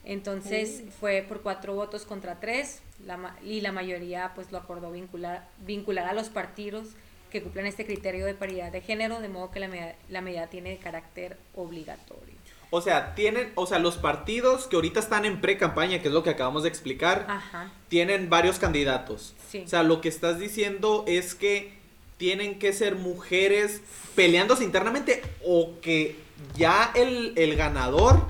Entonces 0.05 0.83
fue 0.99 1.25
por 1.27 1.41
cuatro 1.41 1.75
votos 1.75 2.05
contra 2.05 2.39
tres 2.39 2.81
la, 3.05 3.35
y 3.43 3.61
la 3.61 3.71
mayoría 3.71 4.31
pues 4.33 4.51
lo 4.51 4.57
acordó 4.57 4.91
vincular, 4.91 5.47
vincular 5.65 6.07
a 6.07 6.13
los 6.13 6.29
partidos 6.29 6.87
que 7.29 7.43
cumplan 7.43 7.65
este 7.65 7.85
criterio 7.85 8.25
de 8.25 8.33
paridad 8.33 8.71
de 8.71 8.81
género, 8.81 9.19
de 9.19 9.29
modo 9.29 9.51
que 9.51 9.59
la 9.59 9.67
medida, 9.67 9.95
la 10.07 10.21
medida 10.21 10.47
tiene 10.47 10.77
carácter 10.77 11.37
obligatorio. 11.53 12.38
O 12.71 12.81
sea, 12.81 13.15
tienen, 13.15 13.51
o 13.55 13.65
sea, 13.65 13.79
los 13.79 13.97
partidos 13.97 14.67
que 14.67 14.75
ahorita 14.75 14.99
están 14.99 15.25
en 15.25 15.41
pre-campaña, 15.41 16.01
que 16.01 16.07
es 16.09 16.13
lo 16.13 16.21
que 16.23 16.29
acabamos 16.29 16.63
de 16.63 16.69
explicar, 16.69 17.25
Ajá, 17.27 17.71
tienen 17.87 18.29
varios 18.29 18.59
candidatos. 18.59 19.33
sí. 19.49 19.63
O 19.65 19.67
sea, 19.67 19.83
lo 19.83 20.01
que 20.01 20.09
estás 20.09 20.39
diciendo 20.39 21.03
es 21.07 21.33
que 21.33 21.73
tienen 22.17 22.59
que 22.59 22.73
ser 22.73 22.95
mujeres 22.95 23.81
peleándose 24.15 24.63
internamente 24.63 25.21
o 25.45 25.71
que 25.81 26.17
ya 26.55 26.91
el, 26.93 27.33
el 27.37 27.55
ganador, 27.55 28.21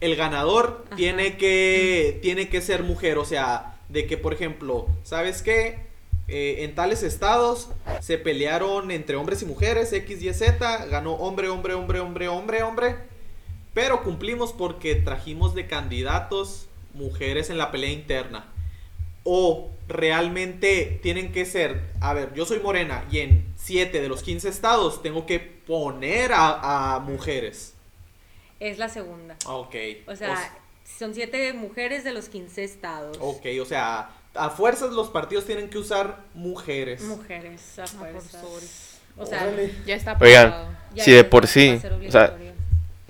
el 0.00 0.16
ganador 0.16 0.84
Ajá. 0.86 0.96
tiene 0.96 1.36
que, 1.36 2.18
tiene 2.22 2.48
que 2.48 2.60
ser 2.62 2.82
mujer. 2.84 3.18
O 3.18 3.24
sea, 3.24 3.74
de 3.88 4.06
que, 4.06 4.16
por 4.16 4.32
ejemplo, 4.32 4.86
¿sabes 5.02 5.42
qué? 5.42 5.86
Eh, 6.28 6.64
en 6.64 6.74
tales 6.74 7.02
estados 7.02 7.70
se 8.00 8.18
pelearon 8.18 8.90
entre 8.90 9.16
hombres 9.16 9.40
y 9.42 9.46
mujeres, 9.46 9.92
X, 9.92 10.22
Y, 10.22 10.32
Z, 10.34 10.86
ganó 10.86 11.14
hombre, 11.14 11.48
hombre, 11.48 11.74
hombre, 11.74 12.00
hombre, 12.00 12.28
hombre, 12.28 12.62
hombre. 12.62 12.96
Pero 13.78 14.02
cumplimos 14.02 14.52
porque 14.52 14.96
trajimos 14.96 15.54
de 15.54 15.68
candidatos 15.68 16.66
mujeres 16.94 17.48
en 17.48 17.58
la 17.58 17.70
pelea 17.70 17.92
interna. 17.92 18.44
o 19.22 19.70
realmente 19.86 20.98
tienen 21.02 21.30
que 21.32 21.44
ser, 21.44 21.82
a 22.00 22.12
ver, 22.12 22.32
yo 22.34 22.44
soy 22.44 22.58
morena 22.60 23.04
y 23.10 23.18
en 23.20 23.44
7 23.56 24.00
de 24.00 24.08
los 24.08 24.22
15 24.22 24.48
estados 24.48 25.00
tengo 25.02 25.26
que 25.26 25.38
poner 25.38 26.32
a, 26.32 26.96
a 26.96 26.98
mujeres. 27.00 27.74
Es 28.58 28.78
la 28.78 28.88
segunda. 28.88 29.36
Ok. 29.46 29.74
O 30.06 30.16
sea, 30.16 30.58
son 30.84 31.14
siete 31.14 31.52
mujeres 31.52 32.02
de 32.04 32.12
los 32.12 32.28
15 32.28 32.64
estados. 32.64 33.16
Ok, 33.20 33.46
o 33.60 33.64
sea, 33.64 34.10
a 34.34 34.50
fuerzas 34.50 34.90
los 34.92 35.10
partidos 35.10 35.44
tienen 35.46 35.70
que 35.70 35.78
usar 35.78 36.24
mujeres. 36.34 37.02
Mujeres, 37.02 37.78
a 37.78 37.86
Ah, 37.86 37.86
fuerzas. 37.86 39.00
O 39.16 39.26
sea, 39.26 39.42
Órale. 39.42 39.74
Ya 39.84 39.94
está 39.96 40.16
Oigan, 40.20 40.46
aprobado. 40.48 40.78
ya 40.90 41.04
si 41.04 41.12
de 41.12 41.24
por 41.24 41.46
sí, 41.46 41.78
ser 41.78 41.92
o 41.92 42.10
sea, 42.10 42.24
obligatorio. 42.24 42.47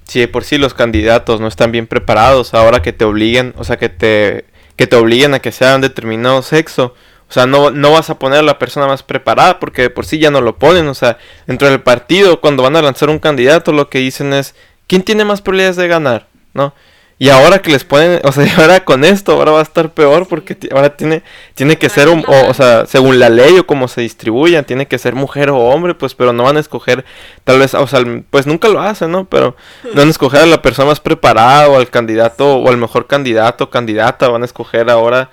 Si 0.08 0.20
de 0.20 0.28
por 0.28 0.42
sí 0.42 0.58
los 0.58 0.74
candidatos 0.74 1.40
no 1.40 1.46
están 1.46 1.70
bien 1.70 1.86
preparados, 1.86 2.54
ahora 2.54 2.82
que 2.82 2.92
te 2.92 3.04
obliguen, 3.04 3.54
o 3.56 3.64
sea, 3.64 3.76
que 3.76 3.90
te, 3.90 4.46
que 4.74 4.86
te 4.86 4.96
obliguen 4.96 5.34
a 5.34 5.38
que 5.38 5.52
sean 5.52 5.82
determinado 5.82 6.42
sexo, 6.42 6.94
o 7.28 7.32
sea, 7.32 7.46
no, 7.46 7.70
no 7.70 7.92
vas 7.92 8.08
a 8.08 8.18
poner 8.18 8.38
a 8.38 8.42
la 8.42 8.58
persona 8.58 8.86
más 8.86 9.02
preparada 9.02 9.60
porque 9.60 9.82
de 9.82 9.90
por 9.90 10.06
sí 10.06 10.18
ya 10.18 10.30
no 10.30 10.40
lo 10.40 10.56
ponen, 10.56 10.88
o 10.88 10.94
sea, 10.94 11.18
dentro 11.46 11.68
del 11.68 11.82
partido, 11.82 12.40
cuando 12.40 12.62
van 12.62 12.76
a 12.76 12.82
lanzar 12.82 13.10
un 13.10 13.18
candidato, 13.18 13.70
lo 13.72 13.90
que 13.90 13.98
dicen 13.98 14.32
es, 14.32 14.54
¿quién 14.86 15.02
tiene 15.02 15.26
más 15.26 15.42
probabilidades 15.42 15.76
de 15.76 15.88
ganar? 15.88 16.26
¿No? 16.54 16.74
Y 17.20 17.30
ahora 17.30 17.60
que 17.60 17.72
les 17.72 17.82
ponen, 17.82 18.20
o 18.22 18.30
sea, 18.30 18.46
ahora 18.58 18.84
con 18.84 19.04
esto, 19.04 19.32
ahora 19.32 19.50
va 19.50 19.58
a 19.58 19.62
estar 19.62 19.92
peor 19.92 20.28
porque 20.28 20.56
ahora 20.70 20.96
tiene, 20.96 21.22
tiene 21.54 21.76
que 21.76 21.88
ser, 21.88 22.08
un, 22.08 22.24
o, 22.28 22.48
o 22.48 22.54
sea, 22.54 22.86
según 22.86 23.18
la 23.18 23.28
ley 23.28 23.58
o 23.58 23.66
como 23.66 23.88
se 23.88 24.02
distribuyan, 24.02 24.64
tiene 24.64 24.86
que 24.86 24.98
ser 24.98 25.16
mujer 25.16 25.50
o 25.50 25.58
hombre, 25.58 25.94
pues, 25.94 26.14
pero 26.14 26.32
no 26.32 26.44
van 26.44 26.56
a 26.56 26.60
escoger, 26.60 27.04
tal 27.42 27.58
vez, 27.58 27.74
o 27.74 27.86
sea, 27.88 28.04
pues 28.30 28.46
nunca 28.46 28.68
lo 28.68 28.80
hacen, 28.80 29.10
¿no? 29.10 29.24
Pero 29.24 29.56
no 29.84 29.94
van 29.94 30.08
a 30.08 30.10
escoger 30.10 30.42
a 30.42 30.46
la 30.46 30.62
persona 30.62 30.90
más 30.90 31.00
preparada 31.00 31.68
o 31.68 31.76
al 31.76 31.90
candidato 31.90 32.56
o 32.56 32.68
al 32.68 32.76
mejor 32.76 33.08
candidato 33.08 33.64
o 33.64 33.70
candidata, 33.70 34.28
van 34.28 34.42
a 34.42 34.46
escoger 34.46 34.88
ahora, 34.88 35.30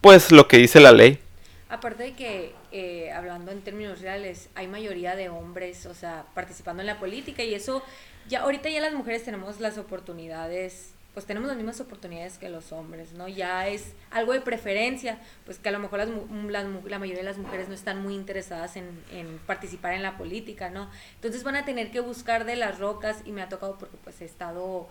pues, 0.00 0.32
lo 0.32 0.48
que 0.48 0.58
dice 0.58 0.80
la 0.80 0.90
ley. 0.90 1.20
Aparte 1.68 2.02
de 2.02 2.14
que, 2.14 2.54
eh, 2.72 3.07
hablando 3.48 3.60
en 3.60 3.64
términos 3.64 4.00
reales, 4.00 4.48
hay 4.54 4.68
mayoría 4.68 5.16
de 5.16 5.28
hombres, 5.28 5.86
o 5.86 5.94
sea, 5.94 6.26
participando 6.34 6.82
en 6.82 6.86
la 6.86 6.98
política 6.98 7.42
y 7.42 7.54
eso, 7.54 7.82
ya 8.28 8.42
ahorita 8.42 8.68
ya 8.68 8.80
las 8.80 8.92
mujeres 8.92 9.24
tenemos 9.24 9.58
las 9.60 9.78
oportunidades, 9.78 10.92
pues 11.14 11.26
tenemos 11.26 11.48
las 11.48 11.56
mismas 11.56 11.80
oportunidades 11.80 12.38
que 12.38 12.48
los 12.48 12.72
hombres, 12.72 13.12
¿no? 13.12 13.26
Ya 13.26 13.66
es 13.66 13.92
algo 14.10 14.34
de 14.34 14.40
preferencia, 14.40 15.18
pues 15.46 15.58
que 15.58 15.68
a 15.70 15.72
lo 15.72 15.78
mejor 15.78 15.98
las, 15.98 16.08
las 16.08 16.84
la 16.84 16.98
mayoría 16.98 17.22
de 17.22 17.28
las 17.28 17.38
mujeres 17.38 17.68
no 17.68 17.74
están 17.74 18.02
muy 18.02 18.14
interesadas 18.14 18.76
en, 18.76 19.02
en 19.10 19.38
participar 19.46 19.94
en 19.94 20.02
la 20.02 20.16
política, 20.18 20.70
¿no? 20.70 20.90
Entonces 21.14 21.42
van 21.42 21.56
a 21.56 21.64
tener 21.64 21.90
que 21.90 22.00
buscar 22.00 22.44
de 22.44 22.56
las 22.56 22.78
rocas 22.78 23.22
y 23.24 23.32
me 23.32 23.42
ha 23.42 23.48
tocado 23.48 23.78
porque 23.78 23.96
pues 24.04 24.20
he 24.20 24.26
estado 24.26 24.88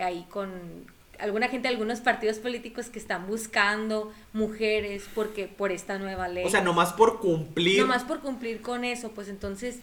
ahí 0.00 0.26
con 0.30 0.86
alguna 1.18 1.48
gente 1.48 1.68
de 1.68 1.74
algunos 1.74 2.00
partidos 2.00 2.38
políticos 2.38 2.86
que 2.90 2.98
están 2.98 3.26
buscando 3.26 4.12
mujeres 4.32 5.04
porque 5.14 5.46
por 5.48 5.72
esta 5.72 5.98
nueva 5.98 6.28
ley. 6.28 6.44
O 6.44 6.50
sea, 6.50 6.60
nomás 6.62 6.92
por 6.92 7.20
cumplir. 7.20 7.80
Nomás 7.80 8.04
por 8.04 8.20
cumplir 8.20 8.60
con 8.62 8.84
eso, 8.84 9.10
pues 9.12 9.28
entonces, 9.28 9.80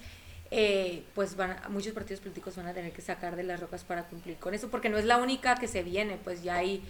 eh, 0.51 1.03
pues 1.15 1.35
van 1.35 1.51
a- 1.51 1.69
muchos 1.69 1.93
partidos 1.93 2.19
políticos 2.19 2.55
van 2.55 2.67
a 2.67 2.73
tener 2.73 2.91
que 2.91 3.01
sacar 3.01 3.35
de 3.35 3.43
las 3.43 3.59
rocas 3.59 3.83
para 3.83 4.03
cumplir 4.03 4.37
con 4.37 4.53
eso, 4.53 4.69
porque 4.69 4.89
no 4.89 4.97
es 4.97 5.05
la 5.05 5.17
única 5.17 5.55
que 5.55 5.67
se 5.67 5.81
viene, 5.83 6.17
pues 6.23 6.43
ya 6.43 6.55
hay, 6.57 6.81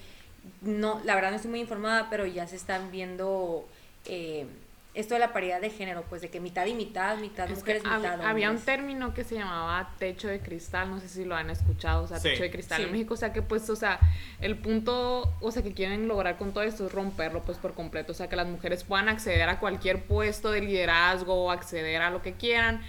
no, 0.61 0.99
la 1.05 1.15
verdad 1.15 1.29
no 1.31 1.37
estoy 1.37 1.51
muy 1.51 1.61
informada, 1.61 2.09
pero 2.09 2.25
ya 2.25 2.47
se 2.47 2.55
están 2.57 2.91
viendo 2.91 3.67
eh, 4.05 4.45
esto 4.93 5.15
de 5.15 5.19
la 5.19 5.33
paridad 5.33 5.59
de 5.59 5.71
género, 5.71 6.03
pues 6.07 6.21
de 6.21 6.29
que 6.29 6.39
mitad 6.39 6.65
y 6.67 6.73
mitad, 6.75 7.17
mitad 7.17 7.49
Es 7.49 7.59
mujeres, 7.59 7.83
hab- 7.83 7.97
mitad 7.97 8.21
había 8.25 8.51
un 8.51 8.59
término 8.59 9.13
que 9.15 9.23
se 9.23 9.35
llamaba 9.35 9.89
techo 9.97 10.27
de 10.27 10.39
cristal, 10.39 10.91
no 10.91 10.99
sé 10.99 11.09
si 11.09 11.25
lo 11.25 11.35
han 11.35 11.49
escuchado, 11.49 12.03
o 12.03 12.07
sea, 12.07 12.19
Sí. 12.19 12.29
techo 12.29 12.43
de 12.43 12.51
cristal 12.51 12.77
Sí. 12.77 12.83
en 12.83 12.91
México, 12.91 13.15
o 13.15 13.17
sea, 13.17 13.33
que 13.33 13.41
pues, 13.41 13.67
o 13.71 13.75
sea, 13.75 13.99
el 14.39 14.55
punto, 14.57 15.33
o 15.41 15.51
sea, 15.51 15.63
que 15.63 15.73
quieren 15.73 16.07
lograr 16.07 16.37
con 16.37 16.53
todo 16.53 16.63
esto 16.63 16.85
es 16.85 16.91
romperlo 16.91 17.41
pues 17.41 17.57
por 17.57 17.73
completo, 17.73 18.11
o 18.11 18.15
sea, 18.15 18.29
que 18.29 18.35
las 18.35 18.47
mujeres 18.47 18.83
puedan 18.83 19.09
acceder 19.09 19.49
a 19.49 19.59
cualquier 19.59 20.03
puesto 20.03 20.51
de 20.51 20.61
liderazgo, 20.61 21.49
acceder 21.51 22.01
a 22.03 22.11
lo 22.11 22.21
que 22.21 22.33
quieran, 22.33 22.81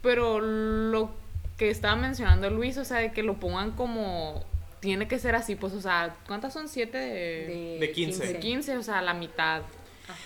pero 0.00 0.40
lo 0.40 1.10
que 1.58 1.68
estaba 1.70 1.96
mencionando 1.96 2.48
Luis, 2.50 2.78
o 2.78 2.84
sea, 2.84 2.98
de 2.98 3.12
que 3.12 3.22
lo 3.22 3.34
pongan 3.34 3.72
como 3.72 4.42
tiene 4.80 5.06
que 5.06 5.18
ser 5.18 5.34
así, 5.36 5.54
pues, 5.54 5.74
o 5.74 5.80
sea, 5.80 6.16
¿cuántas 6.26 6.52
son? 6.54 6.66
¿Siete 6.68 6.98
de, 6.98 7.76
De 7.78 7.92
15. 7.92 8.26
de 8.26 8.38
15? 8.40 8.76
O 8.78 8.82
sea, 8.82 9.00
la 9.02 9.14
mitad. 9.14 9.62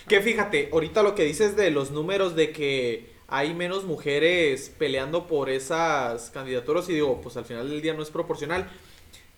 Que 0.08 0.20
fíjate, 0.20 0.70
ahorita 0.72 1.02
lo 1.02 1.14
que 1.14 1.24
dices 1.24 1.56
de 1.56 1.70
los 1.70 1.90
números 1.90 2.36
de 2.36 2.52
que 2.52 3.16
hay 3.28 3.54
menos 3.54 3.84
mujeres 3.84 4.72
peleando 4.78 5.26
por 5.26 5.50
esas 5.50 6.30
candidaturas 6.30 6.88
y 6.88 6.94
digo, 6.94 7.20
pues 7.20 7.36
al 7.36 7.44
final 7.44 7.68
del 7.68 7.82
día 7.82 7.94
no 7.94 8.02
es 8.02 8.10
proporcional. 8.10 8.70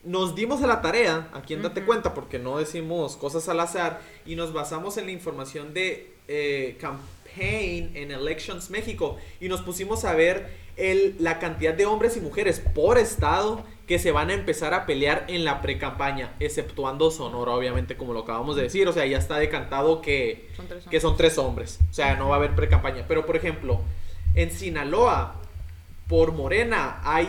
Nos 0.05 0.35
dimos 0.35 0.63
a 0.63 0.67
la 0.67 0.81
tarea, 0.81 1.29
aquí 1.33 1.55
en 1.55 1.63
Date 1.63 1.85
Cuenta, 1.85 2.15
porque 2.15 2.39
no 2.39 2.59
decimos 2.59 3.17
cosas 3.17 3.49
al 3.49 3.61
azar, 3.61 4.01
y 4.25 4.37
nos 4.37 4.53
basamos 4.53 4.97
en 4.97 5.07
la 5.07 5.13
información 5.13 5.75
de 5.75 6.13
eh, 6.29 6.77
Campaign 6.81 7.97
en 7.97 8.13
Elections 8.13 8.71
México, 8.71 9.17
y 9.41 9.49
nos 9.49 9.63
pusimos 9.63 10.05
a 10.05 10.15
ver 10.15 10.68
el, 10.79 11.17
la 11.19 11.39
cantidad 11.39 11.75
de 11.75 11.87
hombres 11.87 12.17
y 12.17 12.21
mujeres 12.21 12.61
por 12.61 12.99
estado 12.99 13.65
que 13.87 13.99
se 13.99 14.13
van 14.13 14.31
a 14.31 14.35
empezar 14.35 14.75
a 14.75 14.85
pelear 14.85 15.25
en 15.29 15.45
la 15.45 15.63
pre-campaña, 15.63 16.35
exceptuando 16.41 17.11
Sonora, 17.11 17.53
obviamente, 17.53 17.97
como 17.97 18.13
lo 18.13 18.21
acabamos 18.21 18.55
de 18.55 18.63
decir, 18.63 18.87
o 18.87 18.93
sea, 18.93 19.07
ya 19.07 19.17
está 19.17 19.39
decantado 19.39 20.03
que, 20.03 20.51
Son 20.55 20.69
tres 20.69 20.85
que 20.91 21.01
son 21.01 21.17
tres 21.17 21.39
hombres. 21.39 21.79
O 21.91 21.95
sea, 21.95 22.15
no 22.17 22.29
va 22.29 22.35
a 22.35 22.39
haber 22.39 22.55
pre-campaña. 22.55 23.07
Pero, 23.09 23.25
por 23.25 23.35
ejemplo, 23.35 23.81
en 24.35 24.51
Sinaloa, 24.51 25.37
por 26.07 26.33
Morena, 26.33 27.01
hay 27.03 27.29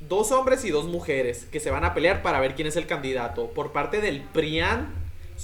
dos 0.00 0.32
hombres 0.32 0.64
y 0.64 0.70
dos 0.70 0.86
mujeres 0.86 1.46
que 1.50 1.60
se 1.60 1.70
van 1.70 1.84
a 1.84 1.94
pelear 1.94 2.22
para 2.22 2.40
ver 2.40 2.56
quién 2.56 2.66
es 2.66 2.76
el 2.76 2.86
candidato. 2.86 3.50
Por 3.50 3.70
parte 3.70 4.00
del 4.00 4.20
PRIAN, 4.20 4.92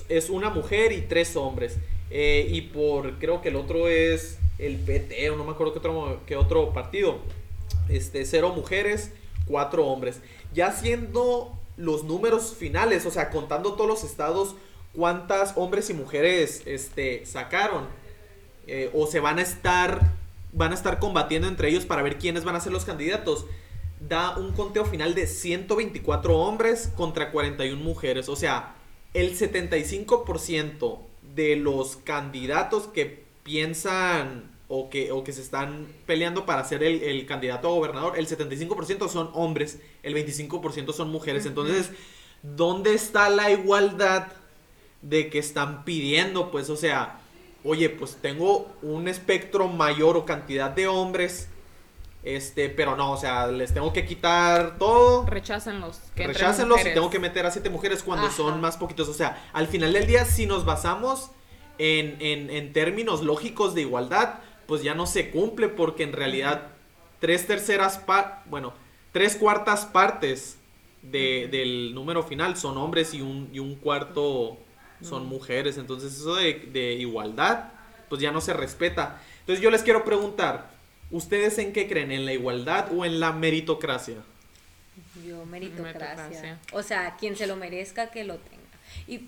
es 0.08 0.30
una 0.30 0.50
mujer 0.50 0.90
y 0.90 1.02
tres 1.02 1.36
hombres. 1.36 1.78
Eh, 2.10 2.48
y 2.50 2.62
por, 2.62 3.20
creo 3.20 3.40
que 3.40 3.50
el 3.50 3.56
otro 3.56 3.86
es 3.86 4.39
el 4.60 4.76
PT, 4.76 5.30
o 5.30 5.36
no 5.36 5.44
me 5.44 5.52
acuerdo 5.52 5.72
qué 5.72 5.78
otro, 5.78 6.20
qué 6.26 6.36
otro 6.36 6.72
partido. 6.72 7.18
Este, 7.88 8.24
cero 8.24 8.52
mujeres, 8.54 9.12
cuatro 9.46 9.86
hombres. 9.86 10.20
Ya 10.54 10.72
siendo 10.72 11.58
los 11.76 12.04
números 12.04 12.54
finales, 12.56 13.06
o 13.06 13.10
sea, 13.10 13.30
contando 13.30 13.74
todos 13.74 13.88
los 13.88 14.04
estados, 14.04 14.54
cuántas 14.94 15.54
hombres 15.56 15.90
y 15.90 15.94
mujeres 15.94 16.62
este, 16.66 17.24
sacaron. 17.26 17.88
eh, 18.66 18.90
o 18.94 19.06
se 19.06 19.20
van 19.20 19.38
a 19.38 19.42
estar 19.42 20.20
van 20.52 20.72
a 20.72 20.74
estar 20.74 20.98
combatiendo 20.98 21.48
entre 21.48 21.68
ellos 21.68 21.86
para 21.86 22.02
ver 22.02 22.18
quiénes 22.18 22.44
van 22.44 22.56
a 22.56 22.60
ser 22.60 22.72
los 22.72 22.84
candidatos. 22.84 23.46
Da 24.00 24.36
un 24.36 24.52
conteo 24.52 24.84
final 24.84 25.14
de 25.14 25.26
124 25.26 26.38
hombres 26.38 26.90
contra 26.96 27.30
41 27.30 27.82
mujeres. 27.82 28.28
O 28.28 28.36
sea, 28.36 28.74
el 29.14 29.38
75% 29.38 30.98
de 31.34 31.56
los 31.56 31.96
candidatos 31.96 32.84
que 32.88 33.24
piensan 33.42 34.49
o 34.72 34.88
que, 34.88 35.10
o 35.10 35.24
que 35.24 35.32
se 35.32 35.42
están 35.42 35.88
peleando 36.06 36.46
para 36.46 36.62
ser 36.62 36.84
el, 36.84 37.02
el 37.02 37.26
candidato 37.26 37.66
a 37.66 37.72
gobernador, 37.72 38.16
el 38.16 38.28
75% 38.28 39.08
son 39.08 39.28
hombres, 39.34 39.80
el 40.04 40.14
25% 40.14 40.92
son 40.92 41.10
mujeres. 41.10 41.44
Entonces, 41.44 41.90
¿dónde 42.44 42.94
está 42.94 43.28
la 43.30 43.50
igualdad 43.50 44.28
de 45.02 45.28
que 45.28 45.40
están 45.40 45.84
pidiendo? 45.84 46.52
Pues, 46.52 46.70
o 46.70 46.76
sea, 46.76 47.18
oye, 47.64 47.90
pues 47.90 48.18
tengo 48.22 48.70
un 48.80 49.08
espectro 49.08 49.66
mayor 49.66 50.16
o 50.16 50.24
cantidad 50.24 50.70
de 50.70 50.86
hombres, 50.86 51.48
este, 52.22 52.68
pero 52.68 52.94
no, 52.96 53.10
o 53.12 53.16
sea, 53.16 53.48
les 53.48 53.74
tengo 53.74 53.92
que 53.92 54.04
quitar 54.06 54.78
todo. 54.78 55.26
Rechácenlos. 55.26 55.98
que 56.14 56.28
Rechácenlos 56.28 56.80
y 56.82 56.94
tengo 56.94 57.10
que 57.10 57.18
meter 57.18 57.44
a 57.44 57.50
siete 57.50 57.70
mujeres 57.70 58.04
cuando 58.04 58.26
Ajá. 58.28 58.36
son 58.36 58.60
más 58.60 58.76
poquitos. 58.76 59.08
O 59.08 59.14
sea, 59.14 59.48
al 59.52 59.66
final 59.66 59.92
del 59.94 60.06
día, 60.06 60.24
si 60.26 60.46
nos 60.46 60.64
basamos 60.64 61.30
en, 61.78 62.18
en- 62.20 62.50
en 62.50 62.72
términos 62.74 63.22
lógicos 63.22 63.74
de 63.74 63.80
igualdad, 63.80 64.34
pues 64.70 64.84
ya 64.84 64.94
no 64.94 65.04
se 65.06 65.30
cumple 65.30 65.68
porque 65.68 66.04
en 66.04 66.12
realidad 66.12 66.68
tres 67.18 67.44
terceras 67.48 67.98
par 67.98 68.44
bueno, 68.46 68.72
tres 69.12 69.34
cuartas 69.34 69.84
partes 69.84 70.58
de- 71.02 71.48
del 71.50 71.92
número 71.92 72.22
final 72.22 72.56
son 72.56 72.78
hombres 72.78 73.12
y 73.12 73.20
un, 73.20 73.50
y 73.52 73.58
un 73.58 73.74
cuarto 73.74 74.56
son 75.02 75.26
mujeres. 75.26 75.76
Entonces 75.76 76.14
eso 76.14 76.36
de, 76.36 76.68
de 76.72 76.92
igualdad, 76.92 77.64
pues 78.08 78.20
ya 78.22 78.30
no 78.30 78.40
se 78.40 78.52
respeta. 78.52 79.20
Entonces 79.40 79.60
yo 79.60 79.70
les 79.72 79.82
quiero 79.82 80.04
preguntar, 80.04 80.70
¿ustedes 81.10 81.58
en 81.58 81.72
qué 81.72 81.88
creen? 81.88 82.12
¿En 82.12 82.24
la 82.24 82.32
igualdad 82.32 82.92
o 82.96 83.04
en 83.04 83.18
la 83.18 83.32
meritocracia? 83.32 84.18
Yo, 85.26 85.44
meritocracia. 85.46 86.04
Meritocracia. 86.06 86.58
O 86.72 86.82
sea, 86.84 87.16
quien 87.18 87.34
se 87.36 87.48
lo 87.48 87.56
merezca, 87.56 88.10
que 88.10 88.22
lo 88.22 88.36
tenga. 88.36 88.62
Y 89.08 89.22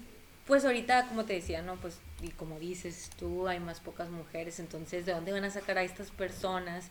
pues 0.46 0.64
ahorita, 0.64 1.08
como 1.08 1.24
te 1.24 1.32
decía, 1.32 1.62
¿no? 1.62 1.74
Pues, 1.76 1.98
y 2.22 2.30
como 2.30 2.58
dices 2.58 3.10
tú, 3.18 3.48
hay 3.48 3.60
más 3.60 3.80
pocas 3.80 4.10
mujeres, 4.10 4.60
entonces, 4.60 5.04
¿de 5.06 5.12
dónde 5.12 5.32
van 5.32 5.44
a 5.44 5.50
sacar 5.50 5.78
a 5.78 5.82
estas 5.82 6.10
personas? 6.10 6.90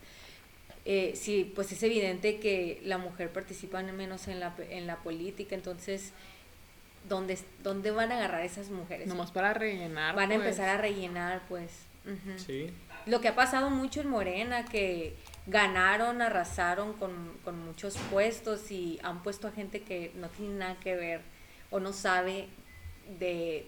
Eh, 0.86 1.14
sí, 1.16 1.52
pues 1.56 1.72
es 1.72 1.82
evidente 1.84 2.40
que 2.40 2.82
la 2.84 2.98
mujer 2.98 3.32
participa 3.32 3.82
menos 3.84 4.28
en 4.28 4.40
la, 4.40 4.54
en 4.70 4.88
la 4.88 4.98
política, 4.98 5.56
entonces, 5.56 6.12
¿dónde, 7.08 7.38
¿dónde 7.64 7.92
van 7.92 8.12
a 8.12 8.18
agarrar 8.18 8.44
esas 8.44 8.70
mujeres? 8.70 9.08
Nomás 9.08 9.32
para 9.32 9.54
rellenar. 9.54 10.16
van 10.16 10.32
a 10.32 10.36
pues. 10.36 10.46
empezar 10.48 10.70
a 10.70 10.78
rellenar, 10.78 11.42
pues. 11.48 11.72
ujú 12.06 12.38
Sí. 12.38 12.72
lo 13.06 13.22
que 13.22 13.28
ha 13.28 13.36
pasado 13.36 13.70
mucho 13.70 14.02
en 14.02 14.10
Morena, 14.10 14.66
que 14.66 15.16
ganaron, 15.48 16.22
arrasaron 16.22 16.94
con, 16.94 17.38
con 17.44 17.64
muchos 17.64 17.96
puestos 18.12 18.72
y 18.72 19.00
han 19.04 19.24
puesto 19.24 19.48
a 19.48 19.52
gente 19.52 19.82
que 19.82 20.12
no 20.16 20.30
tiene 20.30 20.56
nada 20.56 20.78
que 20.80 20.96
ver 20.96 21.22
o 21.70 21.80
no 21.80 21.94
sabe 21.94 22.48
de 23.20 23.68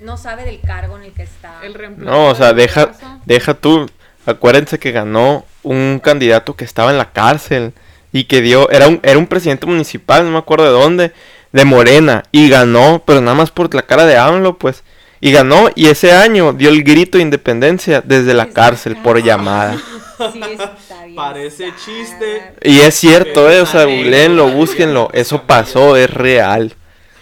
no 0.00 0.16
sabe 0.16 0.44
del 0.44 0.60
cargo 0.60 0.96
en 0.96 1.04
el 1.04 1.12
que 1.12 1.22
está. 1.22 1.60
El 1.62 1.74
reemplazo 1.74 2.10
No, 2.10 2.28
o 2.28 2.34
sea, 2.34 2.52
de 2.52 2.62
deja, 2.62 2.92
deja 3.24 3.54
tú. 3.54 3.88
Acuérdense 4.26 4.78
que 4.78 4.92
ganó 4.92 5.46
un 5.62 6.00
candidato 6.02 6.54
que 6.54 6.64
estaba 6.64 6.90
en 6.90 6.98
la 6.98 7.12
cárcel 7.12 7.72
y 8.12 8.24
que 8.24 8.40
dio, 8.40 8.70
era 8.70 8.88
un, 8.88 9.00
era 9.02 9.18
un 9.18 9.26
presidente 9.26 9.66
municipal, 9.66 10.24
no 10.24 10.30
me 10.30 10.38
acuerdo 10.38 10.64
de 10.64 10.70
dónde, 10.70 11.12
de 11.52 11.64
Morena, 11.64 12.24
y 12.30 12.48
ganó, 12.48 13.02
pero 13.06 13.20
nada 13.20 13.36
más 13.36 13.50
por 13.50 13.74
la 13.74 13.82
cara 13.82 14.06
de 14.06 14.16
AMLO, 14.16 14.58
pues. 14.58 14.84
Y 15.20 15.32
ganó, 15.32 15.70
y 15.74 15.88
ese 15.88 16.12
año 16.12 16.52
dio 16.52 16.68
el 16.68 16.84
grito 16.84 17.18
de 17.18 17.22
independencia 17.22 18.00
desde 18.00 18.34
la 18.34 18.46
cárcel 18.46 18.96
por 18.96 19.22
llamada. 19.22 19.76
Sí, 20.18 20.42
está 20.42 21.04
bien 21.04 21.14
Parece 21.14 21.72
chiste. 21.76 22.52
Y 22.64 22.80
es 22.80 22.96
cierto, 22.96 23.48
eh, 23.48 23.60
o 23.60 23.66
sea, 23.66 23.84
googleenlo, 23.84 24.48
búsquenlo, 24.48 25.10
eso 25.12 25.42
pasó, 25.44 25.96
es 25.96 26.12
real. 26.12 26.74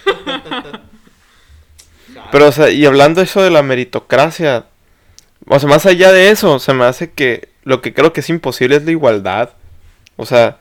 Pero, 2.33 2.49
o 2.49 2.53
sea, 2.53 2.71
y 2.71 2.85
hablando 2.87 3.21
eso 3.23 3.43
de 3.43 3.51
la 3.51 3.63
meritocracia, 3.63 4.67
o 5.47 5.59
sea, 5.59 5.69
más 5.69 5.87
allá 5.87 6.13
de 6.13 6.31
eso, 6.31 6.59
se 6.59 6.75
me 6.75 6.85
hace 6.85 7.11
que 7.13 7.49
lo 7.65 7.81
que 7.83 7.93
creo 7.95 8.13
que 8.13 8.21
es 8.21 8.29
imposible 8.31 8.77
es 8.77 8.85
la 8.85 8.91
igualdad. 8.93 9.51
O 10.17 10.25
sea, 10.27 10.59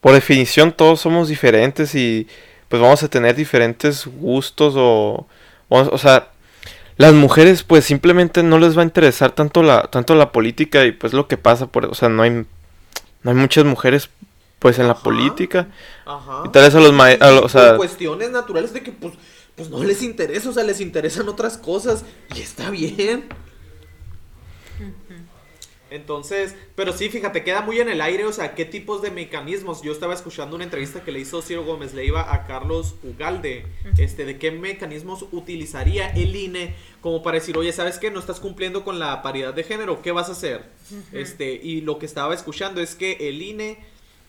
por 0.00 0.12
definición 0.12 0.72
todos 0.72 1.00
somos 1.00 1.28
diferentes 1.28 1.94
y 1.94 2.28
pues 2.68 2.80
vamos 2.82 3.02
a 3.02 3.08
tener 3.08 3.34
diferentes 3.36 4.06
gustos 4.06 4.74
o, 4.76 5.26
o, 5.68 5.78
o 5.80 5.98
sea, 5.98 6.28
las 6.96 7.12
mujeres 7.12 7.62
pues 7.62 7.84
simplemente 7.84 8.42
no 8.42 8.58
les 8.58 8.76
va 8.76 8.82
a 8.82 8.84
interesar 8.84 9.32
tanto 9.32 9.62
la, 9.62 9.82
tanto 9.82 10.14
la 10.14 10.30
política 10.32 10.84
y 10.84 10.92
pues 10.92 11.12
lo 11.12 11.26
que 11.26 11.36
pasa, 11.36 11.66
por, 11.66 11.86
o 11.86 11.94
sea, 11.94 12.08
no 12.08 12.22
hay, 12.22 12.30
no 12.30 13.30
hay 13.30 13.34
muchas 13.34 13.64
mujeres 13.64 14.10
pues 14.60 14.78
en 14.78 14.86
la 14.86 14.92
Ajá. 14.94 15.02
política. 15.02 15.66
Ajá. 16.06 16.42
Y 16.46 16.48
tal 16.50 16.62
vez 16.62 16.74
a 16.74 16.80
los 16.80 16.92
a 17.20 17.30
los- 17.30 17.44
o 17.44 17.48
sea- 17.48 17.76
cuestiones 17.76 18.30
naturales 18.30 18.72
de 18.72 18.82
que 18.82 18.92
pues, 18.92 19.14
pues 19.56 19.70
no 19.70 19.82
les 19.84 20.02
interesa, 20.02 20.50
o 20.50 20.52
sea, 20.52 20.64
les 20.64 20.80
interesan 20.80 21.28
otras 21.28 21.56
cosas 21.58 22.04
y 22.34 22.40
está 22.40 22.70
bien. 22.70 23.28
Entonces, 25.94 26.56
pero 26.74 26.92
sí, 26.92 27.08
fíjate, 27.08 27.44
queda 27.44 27.60
muy 27.60 27.78
en 27.78 27.88
el 27.88 28.00
aire, 28.00 28.24
o 28.24 28.32
sea, 28.32 28.56
qué 28.56 28.64
tipos 28.64 29.00
de 29.00 29.12
mecanismos. 29.12 29.80
Yo 29.82 29.92
estaba 29.92 30.12
escuchando 30.12 30.56
una 30.56 30.64
entrevista 30.64 31.04
que 31.04 31.12
le 31.12 31.20
hizo 31.20 31.40
Ciro 31.40 31.64
Gómez 31.64 31.94
Leiva 31.94 32.34
a 32.34 32.46
Carlos 32.46 32.96
Ugalde, 33.04 33.66
este, 33.96 34.24
de 34.24 34.36
qué 34.36 34.50
mecanismos 34.50 35.26
utilizaría 35.30 36.08
el 36.10 36.34
INE 36.34 36.74
como 37.00 37.22
para 37.22 37.38
decir, 37.38 37.56
oye, 37.56 37.72
¿sabes 37.72 37.98
qué? 37.98 38.10
No 38.10 38.18
estás 38.18 38.40
cumpliendo 38.40 38.82
con 38.82 38.98
la 38.98 39.22
paridad 39.22 39.54
de 39.54 39.62
género, 39.62 40.02
¿qué 40.02 40.10
vas 40.10 40.28
a 40.30 40.32
hacer? 40.32 40.64
Este, 41.12 41.52
y 41.52 41.82
lo 41.82 42.00
que 42.00 42.06
estaba 42.06 42.34
escuchando 42.34 42.80
es 42.80 42.96
que 42.96 43.28
el 43.28 43.40
INE 43.40 43.78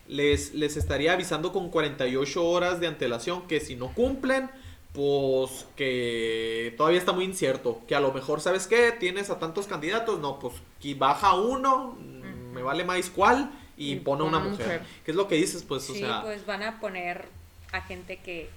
les, 0.07 0.53
les 0.53 0.77
estaría 0.77 1.13
avisando 1.13 1.51
con 1.51 1.71
48 1.71 2.45
horas 2.45 2.79
de 2.79 2.85
antelación 2.85 3.47
que 3.47 3.59
si 3.59 3.75
no 3.75 3.91
cumplen, 3.95 4.51
pues 4.95 5.65
que 5.75 6.73
todavía 6.77 6.99
está 6.99 7.11
muy 7.11 7.25
incierto. 7.25 7.81
Que 7.87 7.95
a 7.95 7.99
lo 7.99 8.11
mejor, 8.13 8.39
¿sabes 8.41 8.65
qué? 8.67 8.91
Tienes 8.93 9.29
a 9.29 9.37
tantos 9.39 9.67
candidatos, 9.67 10.19
no, 10.19 10.39
pues 10.39 10.53
que 10.81 10.95
baja 10.95 11.33
uno, 11.35 11.97
mm, 11.99 12.53
me 12.53 12.61
vale 12.63 12.83
más 12.85 13.09
cuál, 13.09 13.51
y, 13.77 13.91
Y 13.91 13.95
pone 13.97 14.23
una 14.23 14.39
mujer. 14.39 14.65
mujer. 14.65 14.81
¿Qué 15.03 15.11
es 15.11 15.17
lo 15.17 15.27
que 15.27 15.35
dices? 15.35 15.63
Pues, 15.63 15.89
o 15.89 15.93
sea, 15.93 16.21
pues 16.23 16.45
van 16.45 16.63
a 16.63 16.79
poner 16.79 17.25
a 17.73 17.81
gente 17.81 18.17
que... 18.23 18.49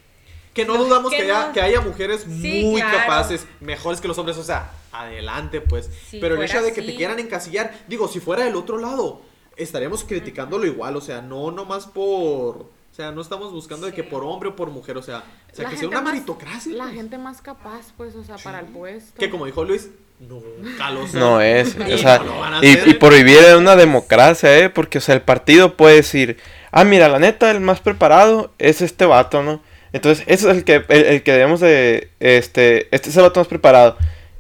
que 0.54 0.64
no 0.64 0.76
dudamos 0.76 1.11
que, 1.11 1.16
que 1.18 1.23
haya, 1.25 1.52
que 1.52 1.61
haya 1.61 1.80
mujeres 1.80 2.23
Sí, 2.23 2.62
muy 2.64 2.80
claro. 2.80 2.99
capaces, 2.99 3.47
mejores 3.61 4.00
que 4.00 4.07
los 4.07 4.16
hombres, 4.18 4.38
o 4.38 4.45
sea, 4.45 4.71
adelante, 4.92 5.61
pues. 5.61 5.90
Si 6.09 6.21
Pero 6.21 6.37
el 6.37 6.42
hecho 6.42 6.62
de 6.62 6.73
que 6.73 6.83
te 6.83 6.95
quieran 6.95 7.18
encasillar, 7.18 7.76
digo, 7.88 8.07
si 8.07 8.21
fuera 8.21 8.45
del 8.45 8.54
otro 8.54 8.78
lado, 8.78 9.21
estaríamos 9.57 10.04
criticándolo 10.04 10.66
igual, 10.66 10.95
o 10.97 11.00
sea, 11.00 11.21
no 11.21 11.50
nomás 11.50 11.87
por. 11.87 12.77
O 12.99 13.00
sea, 13.00 13.12
no 13.12 13.21
estamos 13.21 13.52
buscando 13.52 13.87
de 13.87 13.93
que 13.93 14.02
por 14.02 14.25
hombre 14.25 14.49
o 14.49 14.57
por 14.57 14.71
mujer, 14.71 14.97
o 14.97 15.02
sea, 15.05 15.23
o 15.52 15.55
sea 15.55 15.62
La 15.67 15.71
que 15.71 15.76
sea 15.76 15.87
una 15.87 16.00
más- 16.00 16.14
meritocracia. 16.14 16.75
La 16.75 16.83
pues. 16.87 16.97
gente 16.97 17.17
más 17.17 17.40
capaz, 17.40 17.93
pues, 17.97 18.17
o 18.17 18.25
sea, 18.25 18.35
para 18.38 18.59
el 18.59 18.67
puesto. 18.67 19.17
Que 19.21 19.31
como 19.31 19.47
dijo 19.47 19.62
Luis, 19.62 19.90
nunca 20.19 20.90
lo 20.90 21.07
son. 21.07 21.21
No 21.21 21.40
es, 21.40 21.76
Y 21.76 21.93
o 21.93 21.97
sea, 21.99 22.19
no 22.19 22.25
lo 22.25 22.40
van 22.40 22.55
a 22.55 22.67
y, 22.67 22.76
y 22.87 22.95
por 22.95 23.14
vivir 23.14 23.38
en 23.38 23.59
una 23.59 23.76
democracia, 23.76 24.59
¿eh? 24.59 24.69
Porque, 24.69 24.99
o 24.99 25.00
sea, 25.00 25.14
el 25.14 25.23
partido 25.23 25.76
puede 25.76 25.95
decir, 25.95 26.38
ah, 26.73 26.83
mira, 26.83 27.09
la 27.09 27.21
neta, 27.21 27.52
el 27.52 27.61
más 27.61 27.78
preparado 27.78 28.52
es 28.59 28.83
este 28.83 29.07
vato, 29.07 29.45
¿no? 29.45 29.63
Entonces, 29.93 30.25
ese 30.26 30.50
es 30.50 30.56
el 30.56 30.65
que, 30.65 30.84
el, 30.89 31.04
el 31.04 31.23
que 31.23 31.30
debemos 31.30 31.61
de, 31.61 32.11
este, 32.19 32.89
este 32.93 33.11
es 33.11 33.17
el 33.17 33.23
vato 33.23 33.39
más 33.39 33.47
preparado. 33.47 33.97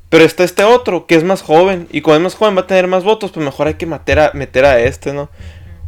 Pero 0.08 0.24
está 0.24 0.42
este 0.42 0.64
otro, 0.64 1.06
que 1.06 1.14
es 1.14 1.22
más 1.22 1.42
joven, 1.42 1.86
y 1.92 2.00
como 2.00 2.16
es 2.16 2.22
más 2.22 2.34
joven 2.34 2.56
va 2.56 2.62
a 2.62 2.66
tener 2.66 2.88
más 2.88 3.04
votos, 3.04 3.30
pues 3.30 3.46
mejor 3.46 3.68
hay 3.68 3.74
que 3.74 3.86
meter 3.86 4.18
a, 4.18 4.32
meter 4.34 4.64
a 4.64 4.80
este, 4.80 5.12
¿no? 5.12 5.30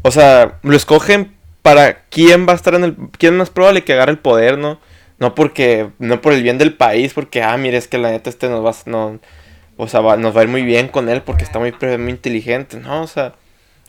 O 0.03 0.13
sea, 0.13 0.61
lo 0.63 0.77
escogen 0.77 1.40
para 1.63 2.05
quién 2.11 2.47
va 2.49 2.53
a 2.53 2.57
estar 2.57 2.75
en 2.75 2.85
el, 2.85 2.97
quién 3.19 3.35
es 3.35 3.39
más 3.39 3.51
probable 3.51 3.85
que 3.85 3.93
agarre 3.93 4.13
el 4.13 4.19
poder, 4.19 4.59
¿no? 4.59 4.81
No 5.19 5.35
porque, 5.35 5.91
no 5.99 6.21
por 6.23 6.33
el 6.33 6.43
bien 6.43 6.59
del 6.59 6.75
país, 6.75 7.13
porque, 7.15 7.43
ah, 7.43 7.57
mire, 7.57 7.77
es 7.77 7.89
que 7.89 7.99
la 7.99 8.11
neta 8.11 8.31
este 8.31 8.49
nos 8.49 8.65
va, 8.65 8.71
a- 8.71 8.91
no, 8.91 9.21
o 9.77 9.89
sea, 9.89 10.01
va- 10.01 10.17
nos 10.17 10.35
va 10.37 10.41
a 10.41 10.45
ir 10.45 10.49
muy 10.49 10.63
bien 10.63 10.89
con 10.89 11.09
él 11.09 11.23
porque 11.23 11.45
está 11.45 11.59
muy, 11.59 11.73
muy 11.99 12.11
inteligente, 12.11 12.79
¿no? 12.79 13.03
O 13.03 13.07
sea, 13.07 13.25
la 13.25 13.35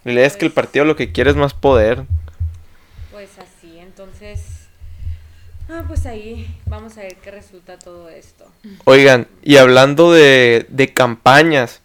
realidad 0.06 0.26
es 0.28 0.38
que 0.38 0.46
el 0.46 0.52
partido 0.52 0.86
lo 0.86 0.96
que 0.96 1.12
quiere 1.12 1.30
es 1.30 1.36
más 1.38 1.54
poder. 1.54 2.04
Pues 3.12 3.30
así, 3.40 3.80
entonces... 3.80 4.42
Ah, 5.70 5.86
pues 5.88 6.06
ahí 6.06 6.54
vamos 6.66 6.98
a 6.98 7.02
ver 7.02 7.16
qué 7.24 7.32
resulta 7.32 7.80
todo 7.80 8.10
esto. 8.10 8.46
Oigan, 8.84 9.28
y 9.42 9.56
hablando 9.56 10.12
de, 10.12 10.66
de 10.68 10.94
campañas, 10.94 11.81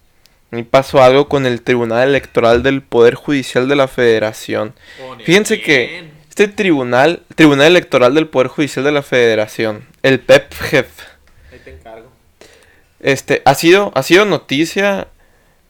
mí 0.55 0.63
pasó 0.63 1.03
algo 1.03 1.27
con 1.27 1.45
el 1.45 1.61
Tribunal 1.61 2.07
Electoral 2.09 2.63
del 2.63 2.81
Poder 2.81 3.15
Judicial 3.15 3.67
de 3.67 3.75
la 3.75 3.87
Federación. 3.87 4.73
Pone 4.97 5.23
Fíjense 5.23 5.61
que 5.61 6.09
este 6.29 6.47
tribunal, 6.47 7.23
Tribunal 7.35 7.67
Electoral 7.67 8.13
del 8.13 8.27
Poder 8.27 8.47
Judicial 8.47 8.85
de 8.85 8.91
la 8.91 9.01
Federación, 9.01 9.85
el 10.03 10.19
PEPJEF, 10.19 10.87
Ahí 11.51 11.59
te 11.63 11.71
encargo. 11.71 12.11
este, 12.99 13.41
ha 13.45 13.55
sido, 13.55 13.91
ha 13.95 14.03
sido 14.03 14.23
noticia 14.25 15.07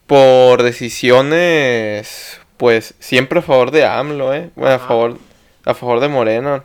por 0.08 0.64
decisiones, 0.64 2.40
pues, 2.58 2.96
siempre 3.00 3.40
a 3.40 3.42
favor 3.42 3.72
de 3.72 3.86
AMLO, 3.86 4.34
¿eh? 4.34 4.50
Bueno, 4.56 4.76
a 4.76 4.80
favor, 4.80 5.18
a 5.66 5.74
favor 5.74 6.00
de 6.00 6.08
Morena. 6.08 6.64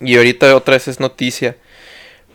Y 0.00 0.16
ahorita 0.16 0.54
otra 0.54 0.74
vez 0.74 0.88
es 0.88 1.00
noticia. 1.00 1.56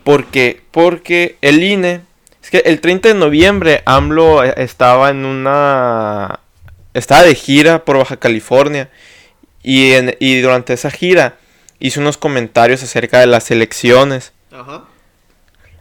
Porque, 0.04 0.62
porque 0.72 1.38
el 1.42 1.64
INE, 1.64 2.02
es 2.44 2.50
que 2.52 2.58
el 2.66 2.82
30 2.82 3.10
de 3.10 3.16
noviembre 3.16 3.82
AMLO 3.86 4.44
estaba 4.44 5.10
en 5.10 5.26
una, 5.26 6.40
estaba 6.94 7.24
de 7.24 7.34
gira 7.36 7.86
por 7.86 7.98
Baja 7.98 8.18
California. 8.18 8.90
Y, 9.64 9.94
en, 9.94 10.16
y 10.20 10.42
durante 10.42 10.74
esa 10.74 10.92
gira 10.92 11.38
hizo 11.80 12.02
unos 12.02 12.18
comentarios 12.18 12.84
acerca 12.84 13.20
de 13.22 13.28
las 13.28 13.50
elecciones. 13.50 14.34
Ajá. 14.52 14.84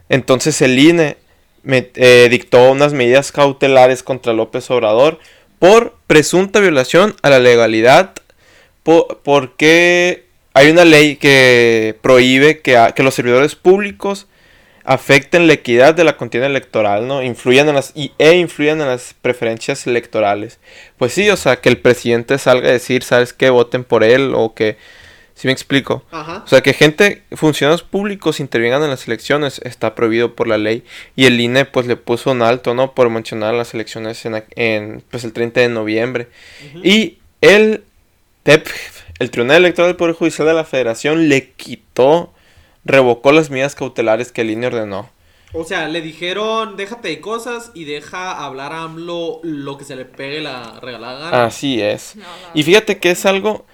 Entonces 0.09 0.61
el 0.61 0.77
INE 0.79 1.17
me- 1.63 1.89
eh, 1.95 2.27
dictó 2.29 2.71
unas 2.71 2.93
medidas 2.93 3.31
cautelares 3.31 4.03
contra 4.03 4.33
López 4.33 4.69
Obrador 4.71 5.19
por 5.59 5.95
presunta 6.07 6.59
violación 6.59 7.15
a 7.21 7.29
la 7.29 7.39
legalidad, 7.39 8.13
po- 8.83 9.19
porque 9.23 10.25
hay 10.53 10.69
una 10.69 10.85
ley 10.85 11.15
que 11.17 11.97
prohíbe 12.01 12.61
que, 12.61 12.77
a- 12.77 12.91
que 12.93 13.03
los 13.03 13.13
servidores 13.15 13.55
públicos 13.55 14.27
afecten 14.83 15.47
la 15.47 15.53
equidad 15.53 15.93
de 15.93 16.03
la 16.03 16.17
contienda 16.17 16.47
electoral, 16.47 17.07
¿no? 17.07 17.23
Influyan 17.23 17.69
en 17.69 17.75
las, 17.75 17.91
y, 17.95 18.11
e 18.17 18.35
influyan 18.35 18.81
en 18.81 18.87
las 18.87 19.15
preferencias 19.21 19.87
electorales. 19.87 20.59
Pues 20.97 21.13
sí, 21.13 21.29
o 21.29 21.37
sea, 21.37 21.57
que 21.57 21.69
el 21.69 21.77
presidente 21.77 22.37
salga 22.37 22.69
a 22.69 22.73
decir, 22.73 23.03
¿sabes 23.03 23.33
qué? 23.33 23.49
Voten 23.49 23.83
por 23.83 24.03
él 24.03 24.33
o 24.35 24.53
que... 24.53 24.77
¿Sí 25.35 25.47
me 25.47 25.53
explico? 25.53 26.05
Ajá. 26.11 26.43
O 26.45 26.47
sea, 26.47 26.61
que 26.61 26.73
gente, 26.73 27.23
funcionarios 27.31 27.81
públicos 27.81 28.39
intervengan 28.39 28.83
en 28.83 28.91
las 28.91 29.07
elecciones 29.07 29.59
está 29.63 29.95
prohibido 29.95 30.35
por 30.35 30.47
la 30.47 30.59
ley. 30.59 30.83
Y 31.15 31.25
el 31.25 31.39
INE 31.39 31.65
pues 31.65 31.87
le 31.87 31.95
puso 31.95 32.31
un 32.31 32.43
alto, 32.43 32.75
¿no? 32.75 32.93
Por 32.93 33.09
mencionar 33.09 33.55
las 33.55 33.73
elecciones 33.73 34.23
en, 34.25 34.43
en, 34.55 35.03
pues 35.09 35.23
el 35.23 35.33
30 35.33 35.61
de 35.61 35.69
noviembre. 35.69 36.27
Y 36.83 37.17
el 37.41 37.83
TEP, 38.43 38.67
el 39.19 39.31
Tribunal 39.31 39.57
Electoral 39.57 39.89
del 39.89 39.97
Poder 39.97 40.15
Judicial 40.15 40.47
de 40.47 40.53
la 40.53 40.65
Federación 40.65 41.29
le 41.29 41.51
quitó, 41.51 42.32
revocó 42.85 43.31
las 43.31 43.49
medidas 43.49 43.75
cautelares 43.75 44.31
que 44.31 44.41
el 44.41 44.51
INE 44.51 44.67
ordenó. 44.67 45.09
O 45.55 45.63
sea, 45.65 45.87
le 45.87 46.01
dijeron, 46.01 46.75
déjate 46.77 47.09
de 47.09 47.21
cosas 47.21 47.71
y 47.75 47.85
deja 47.85 48.43
hablar 48.43 48.73
a 48.73 48.83
AMLO 48.83 49.39
lo 49.43 49.77
que 49.77 49.85
se 49.85 49.95
le 49.95 50.05
pegue 50.05 50.41
la 50.41 50.79
regalada 50.81 51.19
gana. 51.29 51.45
Así 51.45 51.79
es. 51.81 52.15
No, 52.15 52.23
Y 52.55 52.63
fíjate 52.63 52.97
que 52.99 53.11
es 53.11 53.25
algo, 53.27 53.65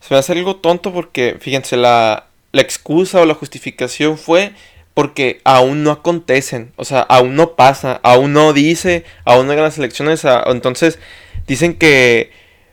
se 0.00 0.12
me 0.14 0.18
hace 0.18 0.32
algo 0.32 0.56
tonto 0.56 0.92
porque, 0.92 1.36
fíjense, 1.40 1.76
la, 1.76 2.26
la 2.50 2.60
excusa 2.62 3.20
o 3.20 3.24
la 3.24 3.34
justificación 3.34 4.18
fue 4.18 4.52
porque 4.94 5.40
aún 5.44 5.84
no 5.84 5.92
acontecen, 5.92 6.72
o 6.74 6.84
sea, 6.84 7.02
aún 7.02 7.36
no 7.36 7.52
pasa, 7.54 8.00
aún 8.02 8.32
no 8.32 8.52
dice, 8.52 9.04
aún 9.24 9.46
no 9.46 9.52
hay 9.52 9.58
las 9.60 9.78
elecciones, 9.78 10.24
a- 10.24 10.42
entonces 10.48 10.98
dicen 11.46 11.78
que, 11.78 12.32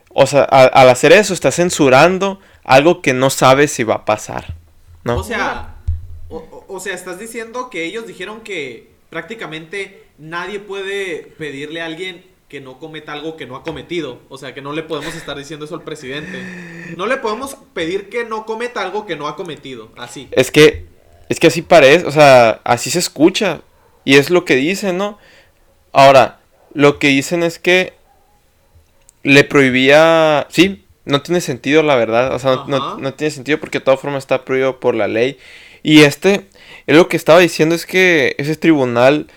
o 0.09 0.25
sea, 0.25 0.41
a- 0.49 0.63
al 0.63 0.89
hacer 0.89 1.11
eso 1.11 1.35
está 1.35 1.51
censurando 1.51 2.39
algo 2.63 3.03
que 3.03 3.13
no 3.13 3.29
sabe 3.29 3.67
si 3.67 3.83
va 3.83 3.93
a 3.93 4.05
pasar, 4.05 4.55
¿no? 5.03 5.17
O 5.17 5.23
sea, 5.23 5.74
o, 6.75 6.79
sea, 6.79 6.93
estás 6.93 7.19
diciendo 7.19 7.69
que 7.69 7.85
ellos 7.85 8.07
dijeron 8.07 8.41
que 8.41 8.89
prácticamente 9.09 10.03
nadie 10.17 10.59
puede 10.59 11.33
pedirle 11.37 11.81
a 11.81 11.85
alguien 11.85 12.23
que 12.49 12.61
no 12.61 12.79
cometa 12.79 13.13
algo 13.13 13.37
que 13.37 13.47
no 13.47 13.55
ha 13.55 13.63
cometido. 13.63 14.19
O 14.29 14.37
sea, 14.37 14.53
que 14.53 14.61
no 14.61 14.73
le 14.73 14.83
podemos 14.83 15.15
estar 15.15 15.37
diciendo 15.37 15.65
eso 15.65 15.75
al 15.75 15.83
presidente. 15.83 16.93
No 16.95 17.07
le 17.07 17.17
podemos 17.17 17.57
pedir 17.73 18.09
que 18.09 18.23
no 18.23 18.45
cometa 18.45 18.81
algo 18.81 19.05
que 19.05 19.15
no 19.15 19.27
ha 19.27 19.35
cometido. 19.35 19.89
Así. 19.97 20.27
Es 20.31 20.51
que, 20.51 20.85
es 21.29 21.39
que 21.39 21.47
así 21.47 21.61
parece, 21.61 22.05
o 22.05 22.11
sea, 22.11 22.61
así 22.63 22.91
se 22.91 22.99
escucha. 22.99 23.61
Y 24.03 24.15
es 24.15 24.29
lo 24.29 24.45
que 24.45 24.55
dicen, 24.55 24.97
¿no? 24.97 25.17
Ahora, 25.91 26.39
lo 26.73 26.99
que 26.99 27.07
dicen 27.07 27.41
es 27.41 27.57
que 27.57 27.93
le 29.23 29.43
prohibía, 29.43 30.45
sí, 30.49 30.85
no 31.05 31.21
tiene 31.21 31.41
sentido 31.41 31.81
la 31.81 31.95
verdad, 31.95 32.33
o 32.35 32.39
sea, 32.39 32.65
no, 32.67 32.97
no 32.97 33.13
tiene 33.13 33.31
sentido 33.31 33.59
porque 33.59 33.79
de 33.79 33.85
todas 33.85 33.99
formas 33.99 34.23
está 34.23 34.45
prohibido 34.45 34.79
por 34.79 34.93
la 34.93 35.07
ley. 35.07 35.37
Y 35.85 36.01
este, 36.01 36.47
él 36.87 36.97
lo 36.97 37.07
que 37.07 37.15
estaba 37.15 37.37
diciendo 37.37 37.75
es 37.75 37.85
que 37.85 38.33
ese 38.39 38.55
tribunal 38.55 39.27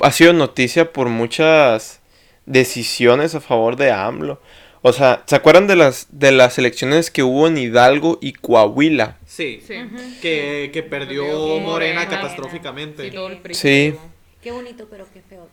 ha 0.00 0.10
sido 0.12 0.32
noticia 0.32 0.94
por 0.94 1.10
muchas 1.10 2.00
decisiones 2.46 3.34
a 3.34 3.40
favor 3.42 3.76
de 3.76 3.90
AMLO. 3.90 4.40
O 4.80 4.94
sea, 4.94 5.22
¿se 5.26 5.36
acuerdan 5.36 5.66
de 5.66 5.76
las, 5.76 6.06
de 6.10 6.32
las 6.32 6.56
elecciones 6.56 7.10
que 7.10 7.22
hubo 7.22 7.46
en 7.48 7.58
Hidalgo 7.58 8.18
y 8.22 8.32
Coahuila? 8.32 9.18
Sí. 9.26 9.62
Sí. 9.66 9.74
Que, 10.22 10.70
que 10.72 10.82
perdió 10.82 11.26
Morena 11.26 11.66
Morena. 11.66 12.08
catastróficamente. 12.08 13.12
Sí. 13.52 13.92
que 13.92 13.98
Qué 14.42 14.52
bonito, 14.52 14.86
pero 14.90 15.06
qué 15.12 15.20
feo. 15.20 15.48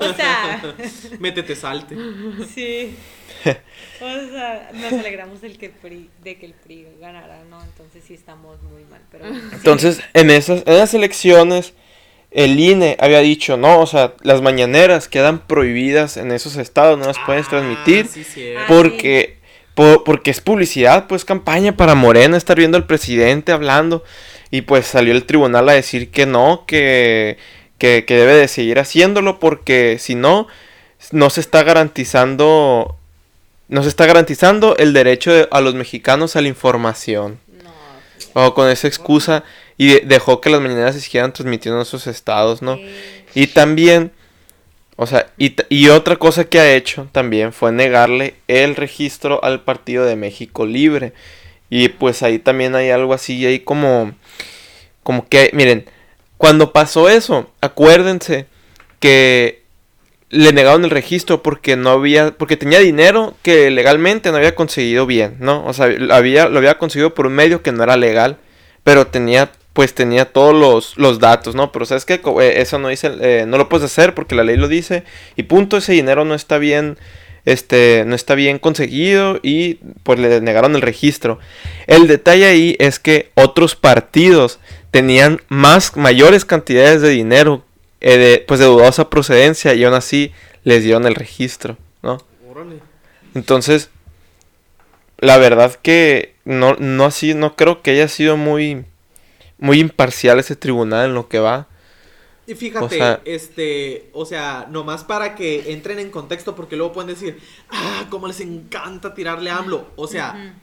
O 0.00 0.14
sea, 0.14 0.62
Métete 1.20 1.54
salte. 1.56 1.96
sí. 2.54 2.94
O 4.00 4.30
sea, 4.30 4.70
nos 4.72 4.92
alegramos 4.92 5.40
del 5.40 5.58
que 5.58 5.66
el 5.66 5.72
PRI, 5.72 6.10
de 6.22 6.36
que 6.36 6.46
el 6.46 6.52
PRI 6.54 6.86
ganara, 7.00 7.42
¿no? 7.50 7.62
Entonces 7.62 8.02
sí 8.06 8.14
estamos 8.14 8.62
muy 8.62 8.84
mal, 8.90 9.00
pero 9.10 9.24
sí. 9.32 9.40
Entonces, 9.52 10.00
en 10.14 10.30
esas, 10.30 10.62
en 10.66 10.72
esas 10.74 10.94
elecciones, 10.94 11.74
el 12.30 12.58
INE 12.58 12.96
había 13.00 13.20
dicho, 13.20 13.56
no, 13.56 13.80
o 13.80 13.86
sea, 13.86 14.14
las 14.22 14.40
mañaneras 14.42 15.08
quedan 15.08 15.46
prohibidas 15.46 16.16
en 16.16 16.32
esos 16.32 16.56
estados, 16.56 16.98
no 16.98 17.06
las 17.06 17.18
puedes 17.26 17.46
Ah, 17.46 17.50
transmitir. 17.50 18.06
sí, 18.08 18.24
Porque, 18.68 19.38
po- 19.74 20.04
porque 20.04 20.30
es 20.30 20.40
publicidad, 20.40 21.06
pues 21.06 21.24
campaña 21.24 21.76
para 21.76 21.94
Morena, 21.94 22.36
estar 22.36 22.56
viendo 22.56 22.76
al 22.76 22.86
presidente 22.86 23.52
hablando. 23.52 24.04
Y 24.50 24.62
pues 24.62 24.86
salió 24.86 25.12
el 25.12 25.24
tribunal 25.24 25.68
a 25.68 25.72
decir 25.72 26.10
que 26.10 26.26
no, 26.26 26.64
que, 26.66 27.36
que, 27.84 28.06
que 28.06 28.16
debe 28.16 28.32
de 28.32 28.48
seguir 28.48 28.78
haciéndolo 28.78 29.38
porque 29.38 29.98
si 30.00 30.14
no, 30.14 30.46
no 31.12 31.28
se 31.28 31.42
está 31.42 31.62
garantizando, 31.64 32.96
no 33.68 33.82
se 33.82 33.90
está 33.90 34.06
garantizando 34.06 34.74
el 34.78 34.94
derecho 34.94 35.30
de- 35.34 35.48
a 35.50 35.60
los 35.60 35.74
mexicanos 35.74 36.34
a 36.34 36.40
la 36.40 36.48
información. 36.48 37.38
No. 37.62 38.46
O 38.46 38.54
con 38.54 38.70
esa 38.70 38.88
excusa 38.88 39.44
y 39.76 39.88
de- 39.88 40.00
dejó 40.06 40.40
que 40.40 40.48
las 40.48 40.62
mañaneras 40.62 40.94
se 40.94 41.02
siguieran 41.02 41.34
transmitiendo 41.34 41.78
en 41.78 41.82
esos 41.82 42.06
estados, 42.06 42.62
¿no? 42.62 42.78
Y 43.34 43.48
también, 43.48 44.12
o 44.96 45.06
sea, 45.06 45.26
y, 45.36 45.54
y 45.68 45.90
otra 45.90 46.16
cosa 46.16 46.44
que 46.44 46.60
ha 46.60 46.74
hecho 46.74 47.08
también 47.12 47.52
fue 47.52 47.70
negarle 47.70 48.36
el 48.48 48.76
registro 48.76 49.44
al 49.44 49.60
Partido 49.60 50.06
de 50.06 50.16
México 50.16 50.64
Libre. 50.64 51.12
Y 51.68 51.88
pues 51.88 52.22
ahí 52.22 52.38
también 52.38 52.74
hay 52.76 52.88
algo 52.88 53.12
así, 53.12 53.44
ahí 53.44 53.58
como, 53.58 54.14
como 55.02 55.28
que, 55.28 55.50
miren, 55.52 55.84
cuando 56.38 56.72
pasó 56.72 57.08
eso, 57.08 57.50
acuérdense 57.60 58.46
que 58.98 59.64
le 60.30 60.52
negaron 60.52 60.84
el 60.84 60.90
registro 60.90 61.42
porque 61.42 61.76
no 61.76 61.90
había, 61.90 62.32
porque 62.32 62.56
tenía 62.56 62.80
dinero 62.80 63.34
que 63.42 63.70
legalmente 63.70 64.30
no 64.30 64.36
había 64.36 64.54
conseguido 64.54 65.06
bien, 65.06 65.36
¿no? 65.38 65.64
O 65.64 65.72
sea, 65.72 65.86
lo 65.86 66.12
había, 66.14 66.48
lo 66.48 66.58
había 66.58 66.76
conseguido 66.78 67.14
por 67.14 67.26
un 67.26 67.34
medio 67.34 67.62
que 67.62 67.70
no 67.70 67.84
era 67.84 67.96
legal, 67.96 68.38
pero 68.82 69.06
tenía, 69.06 69.52
pues 69.72 69.94
tenía 69.94 70.32
todos 70.32 70.54
los, 70.54 70.96
los 70.98 71.20
datos, 71.20 71.54
¿no? 71.54 71.70
Pero 71.70 71.86
sabes 71.86 72.04
que 72.04 72.20
eso 72.56 72.78
no 72.78 72.88
dice, 72.88 73.12
eh, 73.20 73.44
no 73.46 73.58
lo 73.58 73.68
puedes 73.68 73.84
hacer 73.84 74.14
porque 74.14 74.34
la 74.34 74.42
ley 74.42 74.56
lo 74.56 74.66
dice 74.66 75.04
y 75.36 75.44
punto, 75.44 75.76
ese 75.76 75.92
dinero 75.92 76.24
no 76.24 76.34
está 76.34 76.58
bien, 76.58 76.98
este, 77.44 78.04
no 78.06 78.14
está 78.14 78.34
bien 78.34 78.58
conseguido 78.58 79.38
y 79.42 79.74
pues 80.02 80.18
le 80.18 80.40
negaron 80.40 80.74
el 80.74 80.82
registro. 80.82 81.38
El 81.86 82.06
detalle 82.06 82.46
ahí 82.46 82.76
es 82.78 82.98
que 82.98 83.30
otros 83.34 83.76
partidos 83.76 84.58
tenían 84.90 85.40
más, 85.48 85.96
mayores 85.96 86.44
cantidades 86.44 87.02
de 87.02 87.10
dinero 87.10 87.64
eh, 88.00 88.16
de, 88.16 88.44
pues 88.46 88.60
de 88.60 88.66
dudosa 88.66 89.10
procedencia 89.10 89.74
y 89.74 89.84
aún 89.84 89.94
así 89.94 90.32
les 90.62 90.82
dieron 90.82 91.06
el 91.06 91.14
registro, 91.14 91.76
¿no? 92.02 92.18
Entonces, 93.34 93.90
la 95.18 95.38
verdad 95.38 95.74
que 95.82 96.34
no, 96.44 96.76
no 96.78 97.04
así, 97.06 97.34
no 97.34 97.56
creo 97.56 97.82
que 97.82 97.92
haya 97.92 98.08
sido 98.08 98.36
muy, 98.36 98.84
muy 99.58 99.80
imparcial 99.80 100.38
ese 100.38 100.56
tribunal 100.56 101.06
en 101.08 101.14
lo 101.14 101.28
que 101.28 101.38
va. 101.38 101.66
Y 102.46 102.54
fíjate, 102.54 102.84
O 102.84 102.88
sea- 102.88 103.20
este, 103.24 104.10
o 104.12 104.26
sea, 104.26 104.66
nomás 104.70 105.02
para 105.04 105.34
que 105.34 105.72
entren 105.72 105.98
en 105.98 106.10
contexto, 106.10 106.54
porque 106.54 106.76
luego 106.76 106.92
pueden 106.92 107.08
decir, 107.08 107.40
ah, 107.70 108.06
cómo 108.10 108.26
les 108.28 108.40
encanta 108.40 109.14
tirarle 109.14 109.50
a 109.50 109.58
AMLO. 109.58 109.86
O 109.96 110.06
sea, 110.06 110.54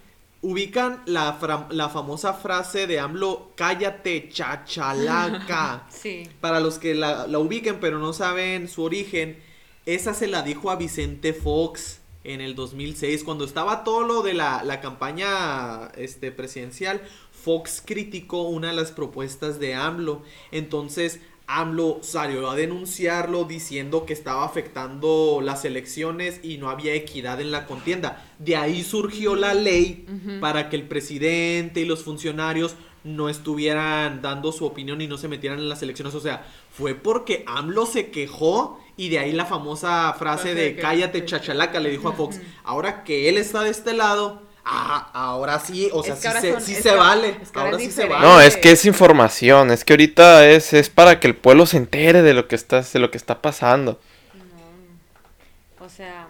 ubican 0.44 1.02
la, 1.06 1.34
fra- 1.34 1.68
la 1.72 1.90
famosa 1.90 2.34
frase 2.34 2.88
de 2.88 3.00
AMLO, 3.00 3.52
cállate, 3.56 4.30
chachalaca. 4.30 5.86
sí. 5.90 6.28
Para 6.40 6.60
los 6.60 6.78
que 6.80 6.96
la, 6.96 7.28
la 7.28 7.40
ubiquen 7.40 7.80
pero 7.80 8.00
no 8.00 8.14
saben 8.14 8.68
su 8.68 8.84
origen, 8.84 9.38
esa 9.86 10.14
se 10.14 10.28
la 10.28 10.42
dijo 10.44 10.72
a 10.72 10.76
Vicente 10.76 11.34
Fox 11.34 12.00
en 12.24 12.40
el 12.42 12.54
2006, 12.54 13.24
cuando 13.24 13.46
estaba 13.46 13.84
todo 13.84 14.04
lo 14.04 14.22
de 14.22 14.36
la, 14.36 14.64
la 14.64 14.80
campaña 14.82 15.88
este, 15.98 16.32
presidencial, 16.32 17.02
Fox 17.32 17.82
criticó 17.84 18.44
una 18.44 18.68
de 18.68 18.76
las 18.76 18.92
propuestas 18.92 19.60
de 19.60 19.74
AMLO. 19.74 20.22
Entonces 20.52 21.20
AMLO 21.60 22.00
salió 22.02 22.50
a 22.50 22.56
denunciarlo 22.56 23.44
diciendo 23.44 24.06
que 24.06 24.14
estaba 24.14 24.46
afectando 24.46 25.42
las 25.44 25.66
elecciones 25.66 26.40
y 26.44 26.58
no 26.58 26.70
había 26.70 26.94
equidad 26.94 27.42
en 27.42 27.52
la 27.52 27.66
contienda. 27.66 28.24
De 28.40 28.56
ahí 28.56 28.84
surgió 28.84 29.36
la 29.36 29.54
ley 29.54 30.06
para 30.40 30.70
que 30.70 30.78
el 30.78 30.88
presidente 30.88 31.82
y 31.82 31.86
los 31.86 32.04
funcionarios 32.04 32.76
no 33.04 33.30
estuvieran 33.30 34.22
dando 34.22 34.52
su 34.52 34.66
opinión 34.66 35.02
y 35.02 35.08
no 35.08 35.18
se 35.18 35.28
metieran 35.28 35.60
en 35.60 35.70
las 35.70 35.82
elecciones. 35.82 36.16
O 36.16 36.22
sea, 36.22 36.46
fue 36.72 36.96
porque 36.96 37.44
AMLO 37.48 37.86
se 37.86 38.12
quejó 38.12 38.80
y 38.96 39.10
de 39.10 39.20
ahí 39.20 39.32
la 39.32 39.46
famosa 39.46 40.14
frase 40.18 40.56
de 40.56 40.76
cállate 40.76 41.26
chachalaca 41.26 41.80
le 41.80 41.90
dijo 41.90 42.08
a 42.08 42.14
Fox. 42.14 42.40
Ahora 42.64 43.04
que 43.04 43.28
él 43.28 43.38
está 43.38 43.64
de 43.64 43.72
este 43.72 43.94
lado, 43.94 44.44
ah, 44.66 45.10
ahora 45.14 45.60
sí, 45.60 45.90
o 45.94 46.04
sea, 46.04 46.14
Es 46.16 46.20
que 46.22 46.30
sí, 46.32 46.38
se, 46.42 46.52
son- 46.54 46.62
sí 46.62 46.72
es 46.74 46.84
se 46.84 46.90
que- 46.90 46.96
vale. 46.96 47.38
es 47.42 47.50
que 47.52 47.60
ahora 47.60 47.78
sí 47.80 47.92
se 47.92 48.06
vale. 48.06 48.26
No, 48.26 48.40
es 48.42 48.58
que 48.58 48.72
es 48.72 48.86
información, 48.86 49.72
es 49.72 49.84
que 49.86 49.94
ahorita 49.94 50.48
es, 50.50 50.74
es 50.74 50.90
para 50.90 51.20
que 51.20 51.28
el 51.28 51.36
pueblo 51.36 51.66
se 51.66 51.78
entere 51.78 52.22
de 52.22 52.34
lo 52.34 52.48
que 52.48 52.56
está, 52.56 52.82
de 52.82 53.00
lo 53.00 53.12
que 53.12 53.18
está 53.18 53.42
pasando. 53.42 54.00
No. 55.80 55.86
O 55.86 55.90
sea, 55.90 56.28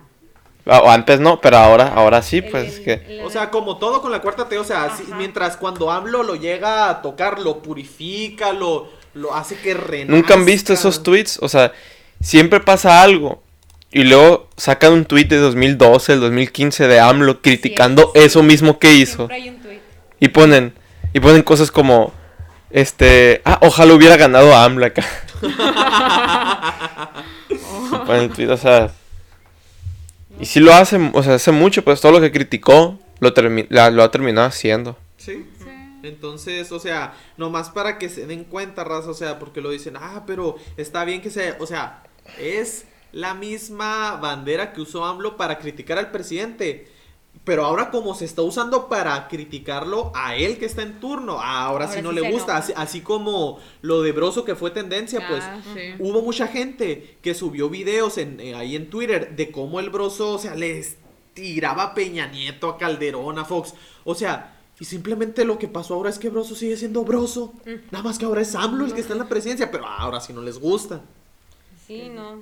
Ah, 0.68 0.80
O 0.84 0.92
antes 0.92 1.20
no, 1.20 1.42
pero 1.42 1.58
ahora, 1.58 1.88
ahora 1.88 2.22
sí, 2.22 2.40
pues 2.44 2.78
el- 2.78 2.84
que... 2.84 3.22
O 3.26 3.32
sea, 3.32 3.50
como 3.50 3.78
todo 3.80 4.00
con 4.00 4.12
la 4.12 4.22
cuarta 4.22 4.48
T, 4.48 4.60
o 4.60 4.64
sea, 4.64 4.96
mientras 5.18 5.58
cuando 5.58 5.90
AMLO 5.90 6.22
lo 6.22 6.36
llega 6.36 6.88
a 6.88 7.02
tocar, 7.02 7.40
lo 7.40 7.64
purifica, 7.64 8.54
lo, 8.54 8.88
lo 9.16 9.34
hace 9.34 9.56
que 9.58 9.74
renazca. 9.74 10.16
¿Nunca 10.16 10.36
han 10.36 10.46
visto 10.46 10.72
esos 10.72 11.02
tweets? 11.02 11.40
O 11.42 11.50
sea, 11.50 11.74
siempre 12.22 12.60
pasa 12.60 13.02
algo. 13.02 13.42
Y 13.94 14.04
luego 14.06 14.48
sacan 14.58 14.94
un 14.94 15.06
tweet 15.06 15.26
de 15.26 15.38
2012, 15.38 16.14
el 16.14 16.20
2015 16.22 16.88
de 16.88 17.00
AMLO 17.00 17.42
criticando 17.42 18.04
Siempre, 18.04 18.24
eso 18.26 18.42
mismo 18.44 18.80
que 18.80 18.94
hizo. 18.94 19.16
siempre 19.28 19.36
hay 19.36 19.50
un 19.50 19.58
tweet. 19.62 19.80
Y 20.20 20.28
ponen, 20.30 20.74
y 21.14 21.20
ponen 21.20 21.44
cosas 21.44 21.72
como, 21.72 22.14
este, 22.70 23.42
ah, 23.44 23.60
ojalá 23.62 23.94
hubiera 23.94 24.16
ganado 24.18 24.56
AMLO 24.56 24.86
acá. 24.86 25.04
Y 27.50 27.96
ponen 28.06 28.22
el 28.24 28.30
tweet, 28.32 28.50
o 28.50 28.58
sea, 28.58 28.92
y 30.40 30.46
si 30.46 30.60
lo 30.60 30.74
hace, 30.74 30.98
o 31.14 31.22
sea, 31.24 31.36
hace 31.36 31.52
mucho, 31.52 31.84
pues 31.84 32.00
todo 32.02 32.14
lo 32.14 32.22
que 32.22 32.32
criticó 32.32 32.98
lo, 33.20 33.34
la- 33.70 33.92
lo 33.92 34.04
ha 34.04 34.12
terminado 34.12 34.48
haciendo. 34.48 34.98
Sí. 35.18 35.46
Sí. 35.60 35.66
Entonces, 36.04 36.72
o 36.72 36.80
sea, 36.80 37.14
nomás 37.38 37.70
para 37.70 37.98
que 38.00 38.10
se 38.10 38.26
den 38.26 38.44
cuenta, 38.46 38.84
raza, 38.84 39.10
o 39.10 39.14
sea, 39.14 39.38
porque 39.38 39.62
lo 39.62 39.70
dicen, 39.70 39.96
ah, 40.00 40.24
pero 40.26 40.56
está 40.78 41.04
bien 41.06 41.22
que 41.22 41.30
se, 41.30 41.56
o 41.60 41.68
sea, 41.68 42.02
es 42.40 42.86
la 43.12 43.34
misma 43.34 44.16
bandera 44.18 44.74
que 44.74 44.82
usó 44.82 45.06
AMLO 45.06 45.38
para 45.38 45.60
criticar 45.60 45.98
al 45.98 46.12
presidente. 46.12 46.88
Pero 47.44 47.66
ahora 47.66 47.90
como 47.90 48.14
se 48.14 48.26
está 48.26 48.42
usando 48.44 48.88
para 48.88 49.28
criticarlo 49.28 50.12
a 50.14 50.36
él 50.36 50.58
que 50.60 50.66
está 50.66 50.84
en 50.84 51.00
turno, 51.00 51.40
ahora, 51.42 51.88
sí 51.88 51.96
Ahora 51.98 52.02
no 52.04 52.10
sí 52.10 52.16
le 52.16 52.22
se 52.22 52.32
gusta, 52.32 52.58
así, 52.58 52.74
así 52.76 53.02
como 53.02 53.60
lo 53.82 54.02
de 54.04 54.12
Broso 54.12 54.46
que 54.46 54.54
fue 54.56 54.70
tendencia, 54.70 55.26
pues 55.28 55.44
Ah, 55.44 55.60
sí. 55.74 55.96
hubo 56.00 56.22
mucha 56.22 56.48
gente 56.48 57.18
que 57.24 57.34
subió 57.34 57.70
videos 57.70 58.18
en, 58.20 58.40
eh, 58.40 58.54
ahí 58.54 58.76
en 58.76 58.90
Twitter 58.92 59.36
de 59.36 59.50
cómo 59.52 59.80
el 59.80 59.90
Broso, 59.90 60.34
o 60.34 60.38
sea, 60.40 60.54
les 60.56 60.98
tiraba 61.34 61.84
a 61.84 61.94
Peña 61.96 62.28
Nieto, 62.28 62.70
a 62.70 62.78
Calderón, 62.78 63.40
a 63.40 63.46
Fox. 63.46 63.74
O 64.04 64.14
sea, 64.14 64.60
y 64.80 64.86
simplemente 64.86 65.44
lo 65.46 65.58
que 65.58 65.68
pasó 65.68 65.96
ahora 65.96 66.10
es 66.12 66.20
que 66.20 66.30
Broso 66.30 66.54
sigue 66.54 66.76
siendo 66.78 67.04
Broso. 67.06 67.54
Nada 67.92 68.04
más 68.04 68.20
que 68.20 68.26
ahora 68.26 68.42
es 68.42 68.54
AMLO 68.54 68.86
el 68.86 68.94
que 68.94 69.02
está 69.02 69.14
en 69.14 69.20
la 69.20 69.30
presidencia, 69.30 69.72
pero 69.72 69.88
ahora 69.88 70.20
sí 70.20 70.32
no 70.34 70.42
les 70.42 70.60
gusta. 70.60 71.02
Sí, 71.88 72.10
no. 72.14 72.42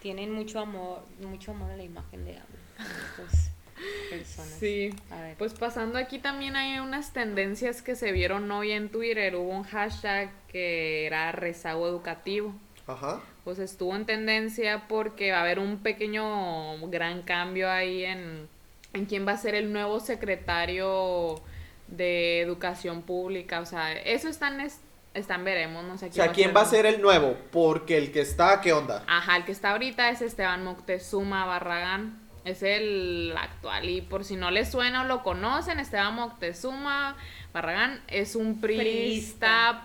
Tienen 0.00 0.32
mucho 0.32 0.60
amor, 0.60 1.02
mucho 1.20 1.52
amor 1.52 1.70
a 1.70 1.76
la 1.76 1.82
imagen 1.82 2.24
de 2.24 2.32
AMLO. 2.38 2.58
Estas 2.78 3.50
personas. 4.10 4.52
Sí. 4.58 4.94
A 5.10 5.20
ver. 5.20 5.36
Pues 5.36 5.54
pasando 5.54 5.98
aquí 5.98 6.18
también 6.18 6.56
hay 6.56 6.78
unas 6.78 7.12
tendencias 7.12 7.82
que 7.82 7.94
se 7.96 8.12
vieron 8.12 8.50
hoy 8.50 8.72
en 8.72 8.88
Twitter. 8.88 9.36
Hubo 9.36 9.50
un 9.50 9.64
hashtag 9.64 10.30
que 10.48 11.06
era 11.06 11.32
rezago 11.32 11.86
educativo. 11.86 12.54
Ajá. 12.86 13.20
Pues 13.44 13.58
estuvo 13.58 13.94
en 13.94 14.04
tendencia 14.06 14.86
porque 14.88 15.32
va 15.32 15.38
a 15.38 15.42
haber 15.42 15.58
un 15.58 15.78
pequeño 15.78 16.78
gran 16.88 17.22
cambio 17.22 17.70
ahí 17.70 18.04
en, 18.04 18.48
en 18.94 19.06
quién 19.06 19.26
va 19.26 19.32
a 19.32 19.36
ser 19.38 19.54
el 19.54 19.72
nuevo 19.72 20.00
secretario 20.00 21.40
de 21.88 22.40
educación 22.40 23.02
pública. 23.02 23.60
O 23.60 23.66
sea, 23.66 23.92
eso 23.92 24.28
están 24.28 24.60
es- 24.60 24.80
están 25.14 25.44
veremos, 25.44 25.84
no 25.84 25.98
sé 25.98 26.06
O 26.06 26.12
sea, 26.12 26.32
¿quién 26.32 26.52
va 26.54 26.60
a 26.62 26.64
ser 26.66 26.86
el 26.86 27.00
nuevo? 27.02 27.36
Porque 27.52 27.98
el 27.98 28.12
que 28.12 28.20
está, 28.20 28.60
¿qué 28.60 28.72
onda? 28.72 29.02
Ajá, 29.06 29.36
el 29.36 29.44
que 29.44 29.52
está 29.52 29.70
ahorita 29.72 30.08
es 30.10 30.22
Esteban 30.22 30.64
Moctezuma 30.64 31.44
Barragán. 31.46 32.18
Es 32.44 32.62
el 32.62 33.34
actual. 33.36 33.88
Y 33.88 34.00
por 34.00 34.24
si 34.24 34.36
no 34.36 34.50
les 34.50 34.70
suena 34.70 35.02
o 35.02 35.04
lo 35.04 35.22
conocen, 35.22 35.78
Esteban 35.78 36.14
Moctezuma 36.14 37.16
Barragán 37.52 38.00
es 38.08 38.34
un 38.34 38.60
priista, 38.62 39.82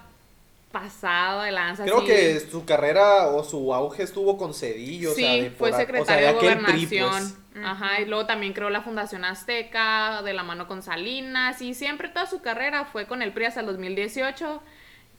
pasado 0.72 1.42
de 1.42 1.52
lanza. 1.52 1.84
Creo 1.84 1.98
así. 1.98 2.08
que 2.08 2.40
su 2.40 2.66
carrera 2.66 3.28
o 3.28 3.44
su 3.44 3.74
auge 3.74 4.04
estuvo 4.04 4.38
con 4.38 4.54
Cedillo. 4.54 5.12
o 5.12 5.16
Sí, 5.16 5.22
sea, 5.24 5.34
de 5.44 5.50
fue 5.52 5.70
por 5.72 5.72
a- 5.72 5.72
o 5.72 5.78
sea, 5.78 5.86
secretario 5.86 6.28
de 6.28 6.34
PRI, 6.34 6.46
gobernación. 6.86 7.36
pues. 7.54 7.66
Ajá, 7.66 8.02
y 8.02 8.06
luego 8.06 8.26
también 8.26 8.52
creó 8.54 8.70
la 8.70 8.82
Fundación 8.82 9.24
Azteca, 9.24 10.22
de 10.24 10.34
la 10.34 10.44
mano 10.44 10.68
con 10.68 10.82
Salinas, 10.84 11.62
y 11.62 11.74
siempre 11.74 12.10
toda 12.10 12.26
su 12.26 12.42
carrera 12.42 12.84
fue 12.86 13.06
con 13.08 13.22
el 13.22 13.32
PRI 13.32 13.46
hasta 13.46 13.62
el 13.62 13.66
2018, 13.68 14.62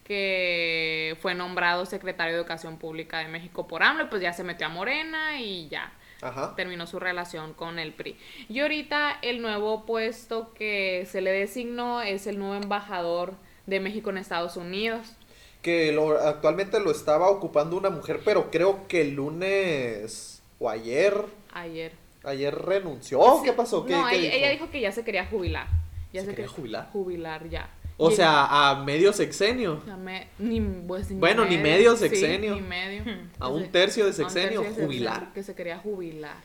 que 0.07 1.17
fue 1.21 1.35
nombrado 1.35 1.85
secretario 1.85 2.35
de 2.35 2.41
Educación 2.41 2.79
Pública 2.79 3.19
de 3.19 3.29
México 3.29 3.67
por 3.67 3.83
AMLO, 3.83 4.09
pues 4.09 4.23
ya 4.23 4.33
se 4.33 4.45
metió 4.45 4.67
a 4.67 4.71
Morena 4.71 5.41
y 5.41 5.69
ya 5.69 5.93
Ajá. 6.23 6.55
terminó 6.57 6.87
su 6.87 6.99
relación 7.01 7.55
con 7.55 7.79
el 7.79 7.93
PRI. 7.93 8.17
Y 8.49 8.61
ahorita 8.61 9.19
el 9.23 9.43
nuevo 9.43 9.85
puesto 9.85 10.53
que 10.55 11.07
se 11.11 11.21
le 11.21 11.33
designó 11.33 12.03
es 12.03 12.27
el 12.27 12.39
nuevo 12.39 12.55
embajador 12.55 13.35
de 13.67 13.81
México 13.81 14.11
en 14.11 14.19
Estados 14.19 14.57
Unidos. 14.57 15.13
Que 15.61 15.91
lo, 15.91 16.17
actualmente 16.21 16.79
lo 16.79 16.93
estaba 16.93 17.29
ocupando 17.29 17.77
una 17.77 17.91
mujer, 17.91 18.21
pero 18.25 18.51
creo 18.51 18.87
que 18.87 19.01
el 19.01 19.15
lunes 19.15 20.41
o 20.61 20.71
ayer, 20.71 21.15
Ayer. 21.53 21.93
ayer 22.25 22.55
renunció. 22.55 23.21
¿Qué 23.43 23.53
pasó? 23.53 23.85
¿Qué, 23.85 23.93
no, 23.93 24.07
qué 24.09 24.15
ella, 24.17 24.23
dijo? 24.27 24.37
ella 24.37 24.51
dijo 24.51 24.71
que 24.71 24.81
ya 24.81 24.93
se 24.93 25.05
quería 25.05 25.27
jubilar. 25.27 25.67
Ya 26.13 26.21
¿Se 26.23 26.29
quería 26.31 26.47
quer- 26.47 26.51
jubilar? 26.51 26.89
Jubilar, 26.93 27.49
ya. 27.51 27.69
O 27.99 28.11
Y- 28.11 28.17
sea, 28.17 28.71
a 28.71 28.85
medio 28.85 29.13
sexenio. 29.13 29.83
Ya 29.87 29.97
me- 29.97 30.29
ni, 30.39 30.61
pues, 30.61 31.11
ni 31.11 31.19
Bueno, 31.19 31.45
ni 31.47 31.57
medio 31.57 31.93
sí, 31.97 32.09
sexenio. 32.09 32.55
ni 32.55 32.61
medio. 32.61 33.03
A 33.39 33.49
un 33.49 33.71
tercio 33.73 34.05
de 34.07 34.13
sexenio, 34.13 34.61
tercio 34.61 34.77
de 34.81 34.85
jubilar. 34.87 35.13
sexenio, 35.15 35.35
Que 35.35 35.43
se 35.43 35.55
quería 35.55 35.79
jubilar. 35.79 36.37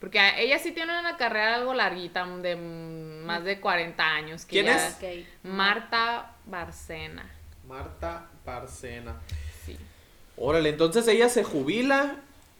Porque 0.00 0.18
ella 0.38 0.58
sí 0.58 0.72
tiene 0.72 0.98
una 0.98 1.16
carrera 1.16 1.54
algo 1.54 1.72
larguita, 1.74 2.26
de 2.38 2.56
más 2.56 3.44
de 3.44 3.60
40 3.60 4.04
años. 4.04 4.44
que 4.44 4.50
¿Quién 4.62 4.66
ya- 4.66 4.88
es? 4.88 5.24
Marta 5.42 6.34
Barcena. 6.44 7.30
Marta 7.66 8.28
Barcena. 8.44 9.16
Sí. 9.64 9.76
Órale, 10.36 10.68
entonces 10.70 11.06
ella 11.08 11.28
se 11.28 11.44
jubila 11.44 12.16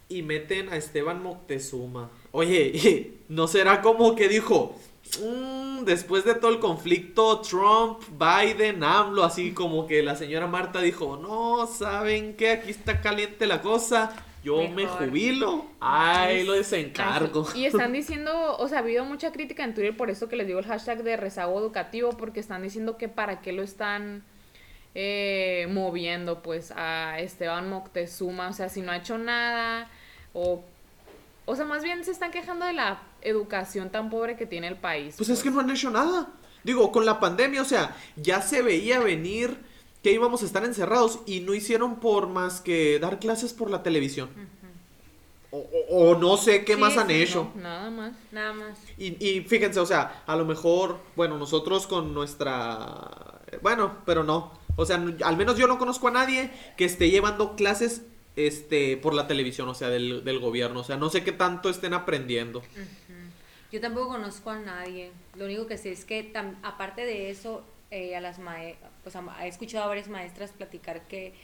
y 0.09 0.23
meten 0.23 0.69
a 0.73 0.77
Esteban 0.77 1.23
Moctezuma. 1.23 2.11
Oye, 2.33 3.13
¿no 3.29 3.49
será 3.49 3.83
como 3.83 4.15
que 4.15 4.29
dijo, 4.29 4.79
"Mm, 5.23 5.85
después 5.85 6.25
de 6.25 6.35
todo 6.35 6.51
el 6.51 6.59
conflicto 6.59 7.41
Trump, 7.41 8.01
Biden, 8.11 8.83
AMLO, 8.83 9.25
así 9.25 9.53
como 9.53 9.87
que 9.87 10.03
la 10.03 10.17
señora 10.17 10.47
Marta 10.47 10.81
dijo, 10.81 11.17
no, 11.17 11.67
¿saben 11.67 12.35
qué? 12.37 12.51
Aquí 12.51 12.71
está 12.71 13.01
caliente 13.01 13.47
la 13.47 13.63
cosa, 13.63 14.15
yo 14.47 14.69
me 14.69 14.87
jubilo, 14.87 15.67
ay, 15.81 16.45
lo 16.45 16.53
desencargo. 16.53 17.49
Y 17.55 17.67
están 17.67 17.93
diciendo, 17.95 18.57
o 18.59 18.69
sea, 18.69 18.79
ha 18.79 18.83
habido 18.83 19.05
mucha 19.05 19.33
crítica 19.33 19.65
en 19.65 19.75
Twitter 19.75 19.97
por 19.97 20.09
eso 20.09 20.29
que 20.29 20.37
les 20.37 20.47
digo 20.47 20.61
el 20.61 20.67
hashtag 20.67 21.03
de 21.03 21.17
rezago 21.17 21.59
educativo, 21.59 22.11
porque 22.11 22.39
están 22.39 22.63
diciendo 22.63 22.97
que 22.97 23.09
para 23.09 23.41
qué 23.41 23.53
lo 23.53 23.63
están 23.63 24.23
eh, 24.95 25.67
moviendo, 25.71 26.43
pues, 26.43 26.73
a 26.77 27.19
Esteban 27.19 27.69
Moctezuma, 27.69 28.49
o 28.49 28.53
sea, 28.53 28.69
si 28.69 28.83
no 28.83 28.93
ha 28.93 28.99
hecho 28.99 29.19
nada, 29.19 29.91
o, 30.33 30.65
o 31.47 31.57
sea, 31.57 31.65
más 31.65 31.83
bien 31.83 32.05
se 32.05 32.11
están 32.11 32.31
quejando 32.31 32.67
de 32.67 32.73
la 32.75 33.01
educación 33.23 33.91
tan 33.91 34.11
pobre 34.11 34.37
que 34.37 34.47
tiene 34.47 34.69
el 34.69 34.77
país. 34.77 35.15
Pues 35.17 35.29
es 35.31 35.43
que 35.43 35.51
no 35.51 35.61
han 35.61 35.71
hecho 35.71 35.91
nada. 35.91 36.29
Digo, 36.65 36.93
con 36.93 37.07
la 37.07 37.19
pandemia, 37.21 37.63
o 37.63 37.65
sea, 37.65 37.97
ya 38.17 38.43
se 38.43 38.61
veía 38.63 38.99
venir 39.01 39.57
que 40.03 40.13
íbamos 40.13 40.43
a 40.43 40.47
estar 40.47 40.65
encerrados 40.65 41.21
y 41.27 41.41
no 41.41 41.55
hicieron 41.55 41.97
por 42.01 42.29
más 42.29 42.61
que 42.61 42.99
dar 42.99 43.19
clases 43.19 43.53
por 43.53 43.71
la 43.71 43.83
televisión. 43.83 44.29
o, 45.53 45.59
o- 45.59 46.11
o 46.11 46.19
no 46.19 46.37
sé 46.37 46.65
qué 46.65 46.75
Sí, 46.75 46.81
más 46.81 46.97
han 46.99 47.07
sí, 47.09 47.23
hecho. 47.23 47.51
no, 47.55 47.63
nada 47.63 47.91
más. 47.91 48.13
Nada 48.33 48.53
más. 48.53 48.79
Y, 48.99 49.25
y 49.25 49.41
fíjense, 49.43 49.79
o 49.81 49.87
sea, 49.87 50.23
a 50.27 50.37
lo 50.37 50.45
mejor, 50.45 50.99
bueno, 51.15 51.39
nosotros 51.39 51.87
con 51.87 52.13
nuestra... 52.13 53.41
Bueno, 53.63 53.99
pero 54.05 54.23
no. 54.25 54.53
O 54.75 54.85
sea, 54.85 54.97
al 55.25 55.37
menos 55.37 55.57
yo 55.57 55.67
no 55.69 55.79
conozco 55.79 56.09
a 56.09 56.11
nadie 56.11 56.51
que 56.77 56.85
esté 56.85 57.09
llevando 57.11 57.55
clases 57.57 58.03
este 58.37 58.97
por 58.97 59.15
la 59.15 59.27
televisión, 59.27 59.69
o 59.69 59.75
sea, 59.75 59.89
del, 59.89 60.25
del 60.25 60.39
gobierno. 60.39 60.81
O 60.81 60.85
sea, 60.85 60.97
no 60.97 61.11
sé 61.11 61.25
qué 61.25 61.33
tanto 61.33 61.71
estén 61.71 61.95
aprendiendo. 61.95 62.63
Yo 63.73 63.81
tampoco 63.81 64.09
conozco 64.09 64.51
a 64.51 64.59
nadie. 64.59 65.11
Lo 65.37 65.47
único 65.47 65.67
que 65.67 65.79
sé 65.79 65.93
es 65.93 66.05
que, 66.05 66.33
aparte 66.63 67.05
de 67.05 67.31
eso, 67.31 67.65
eh, 67.91 68.17
a 68.17 68.21
las 68.21 68.39
pues 69.03 69.15
he 69.43 69.49
escuchado 69.49 69.85
a 69.85 69.89
varias 69.89 70.09
maestras 70.09 70.51
platicar 70.51 71.07
que 71.09 71.35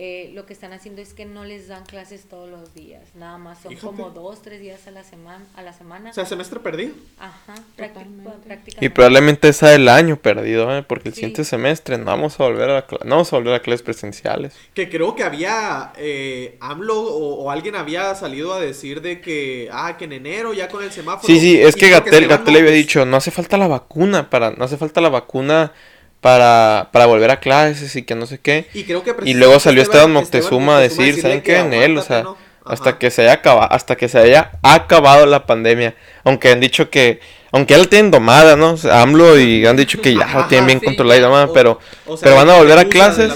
eh, 0.00 0.30
lo 0.32 0.46
que 0.46 0.52
están 0.52 0.72
haciendo 0.72 1.02
es 1.02 1.12
que 1.12 1.24
no 1.26 1.44
les 1.44 1.66
dan 1.66 1.84
clases 1.84 2.28
todos 2.28 2.48
los 2.48 2.72
días. 2.72 3.02
Nada 3.16 3.36
más 3.36 3.60
son 3.62 3.74
como 3.76 4.10
dos, 4.10 4.40
tres 4.42 4.60
días 4.60 4.86
a 4.86 4.92
la 4.92 5.02
semana. 5.02 5.44
A 5.56 5.62
la 5.62 5.72
semana. 5.72 6.10
O 6.10 6.12
sea, 6.12 6.24
semestre 6.24 6.60
perdido. 6.60 6.94
Ajá, 7.18 7.54
prácticamente. 7.76 8.76
Y 8.80 8.88
probablemente 8.90 9.52
sea 9.52 9.74
el 9.74 9.88
año 9.88 10.16
perdido, 10.16 10.76
¿eh? 10.76 10.84
porque 10.84 11.08
el 11.08 11.14
Sí. 11.14 11.20
siguiente 11.22 11.42
semestre 11.44 11.98
no 11.98 12.04
vamos 12.04 12.38
a 12.38 12.44
volver 12.44 12.70
a, 12.70 12.86
cla- 12.86 13.02
no 13.04 13.16
vamos 13.16 13.32
a 13.32 13.36
volver 13.36 13.54
a 13.54 13.60
clases 13.60 13.82
presenciales. 13.82 14.54
Que 14.72 14.88
creo 14.88 15.16
que 15.16 15.24
había 15.24 15.92
eh, 15.96 16.56
AMLO 16.60 17.00
o, 17.00 17.34
o 17.44 17.50
alguien 17.50 17.74
había 17.74 18.14
salido 18.14 18.54
a 18.54 18.60
decir 18.60 19.00
de 19.02 19.20
que, 19.20 19.68
ah, 19.72 19.96
que 19.98 20.04
en 20.04 20.12
enero 20.12 20.52
ya 20.54 20.68
con 20.68 20.84
el 20.84 20.92
semáforo. 20.92 21.26
Sí, 21.26 21.40
sí, 21.40 21.60
es 21.60 21.74
que 21.74 21.90
Gatel, 21.90 22.28
Gatel 22.28 22.56
había 22.56 22.70
dicho, 22.70 23.04
no 23.04 23.16
hace 23.16 23.32
falta 23.32 23.56
la 23.56 23.66
vacuna 23.66 24.30
para, 24.30 24.52
no 24.52 24.64
hace 24.64 24.76
falta 24.76 25.00
la 25.00 25.08
vacuna 25.08 25.72
para, 26.20 26.88
para 26.92 27.06
volver 27.06 27.30
a 27.30 27.40
clases 27.40 27.94
y 27.96 28.02
que 28.02 28.14
no 28.14 28.26
sé 28.26 28.38
qué. 28.38 28.66
Y 28.74 28.84
creo 28.84 29.02
que 29.02 29.14
Y 29.24 29.34
luego 29.34 29.60
salió 29.60 29.82
Esteban 29.82 30.10
Esteban 30.10 30.12
Moctezuma 30.12 30.76
a 30.78 30.80
decir, 30.80 31.20
¿saben 31.20 31.40
que 31.42 31.52
qué? 31.54 31.58
En 31.58 31.72
él, 31.72 31.96
o 31.98 32.02
sea, 32.02 32.22
¿no? 32.22 32.36
hasta 32.64 32.98
que 32.98 33.10
se 33.10 33.22
haya 33.22 33.32
acabado, 33.34 33.72
hasta 33.72 33.96
que 33.96 34.08
se 34.08 34.18
haya 34.18 34.50
acabado 34.62 35.24
la 35.26 35.46
pandemia. 35.46 35.94
Aunque 36.24 36.50
han 36.50 36.60
dicho 36.60 36.90
que, 36.90 37.20
aunque 37.50 37.74
ya 37.74 37.78
la 37.78 37.86
tienen 37.86 38.10
domada, 38.10 38.56
¿no? 38.56 38.72
O 38.72 38.76
sea, 38.76 39.00
AMLO 39.00 39.38
y 39.38 39.64
han 39.64 39.76
dicho 39.76 40.00
que 40.02 40.12
ya 40.12 40.18
la 40.20 40.24
Ajá, 40.26 40.48
tienen 40.48 40.66
bien 40.66 40.80
sí, 40.80 40.84
controlada 40.86 41.18
y 41.18 41.22
domada, 41.22 41.44
O- 41.46 41.52
pero, 41.54 41.78
o 42.06 42.16
sea, 42.16 42.24
pero 42.26 42.36
van 42.36 42.50
a 42.50 42.58
volver 42.58 42.78
a 42.78 42.84
clases. 42.84 43.32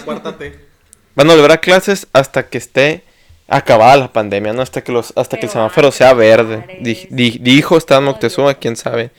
van 1.14 1.31
a 1.31 1.35
volver 1.35 1.53
a 1.53 1.57
clases 1.59 2.07
hasta 2.12 2.42
que 2.49 2.59
esté 2.59 3.05
acabada 3.49 3.97
la 3.97 4.12
pandemia, 4.12 4.53
¿no? 4.53 4.61
Hasta 4.62 4.83
que 4.83 4.92
los, 4.92 5.12
hasta 5.16 5.38
que 5.38 5.47
el 5.47 5.53
semáforo 5.53 5.92
sea 5.92 6.12
verde. 6.14 6.79
Di- 6.81 7.07
di- 7.11 7.38
dijo 7.40 7.77
Esteban 7.79 8.05
Moctezuma, 8.05 8.55
quién 8.55 8.77
sabe, 8.77 9.11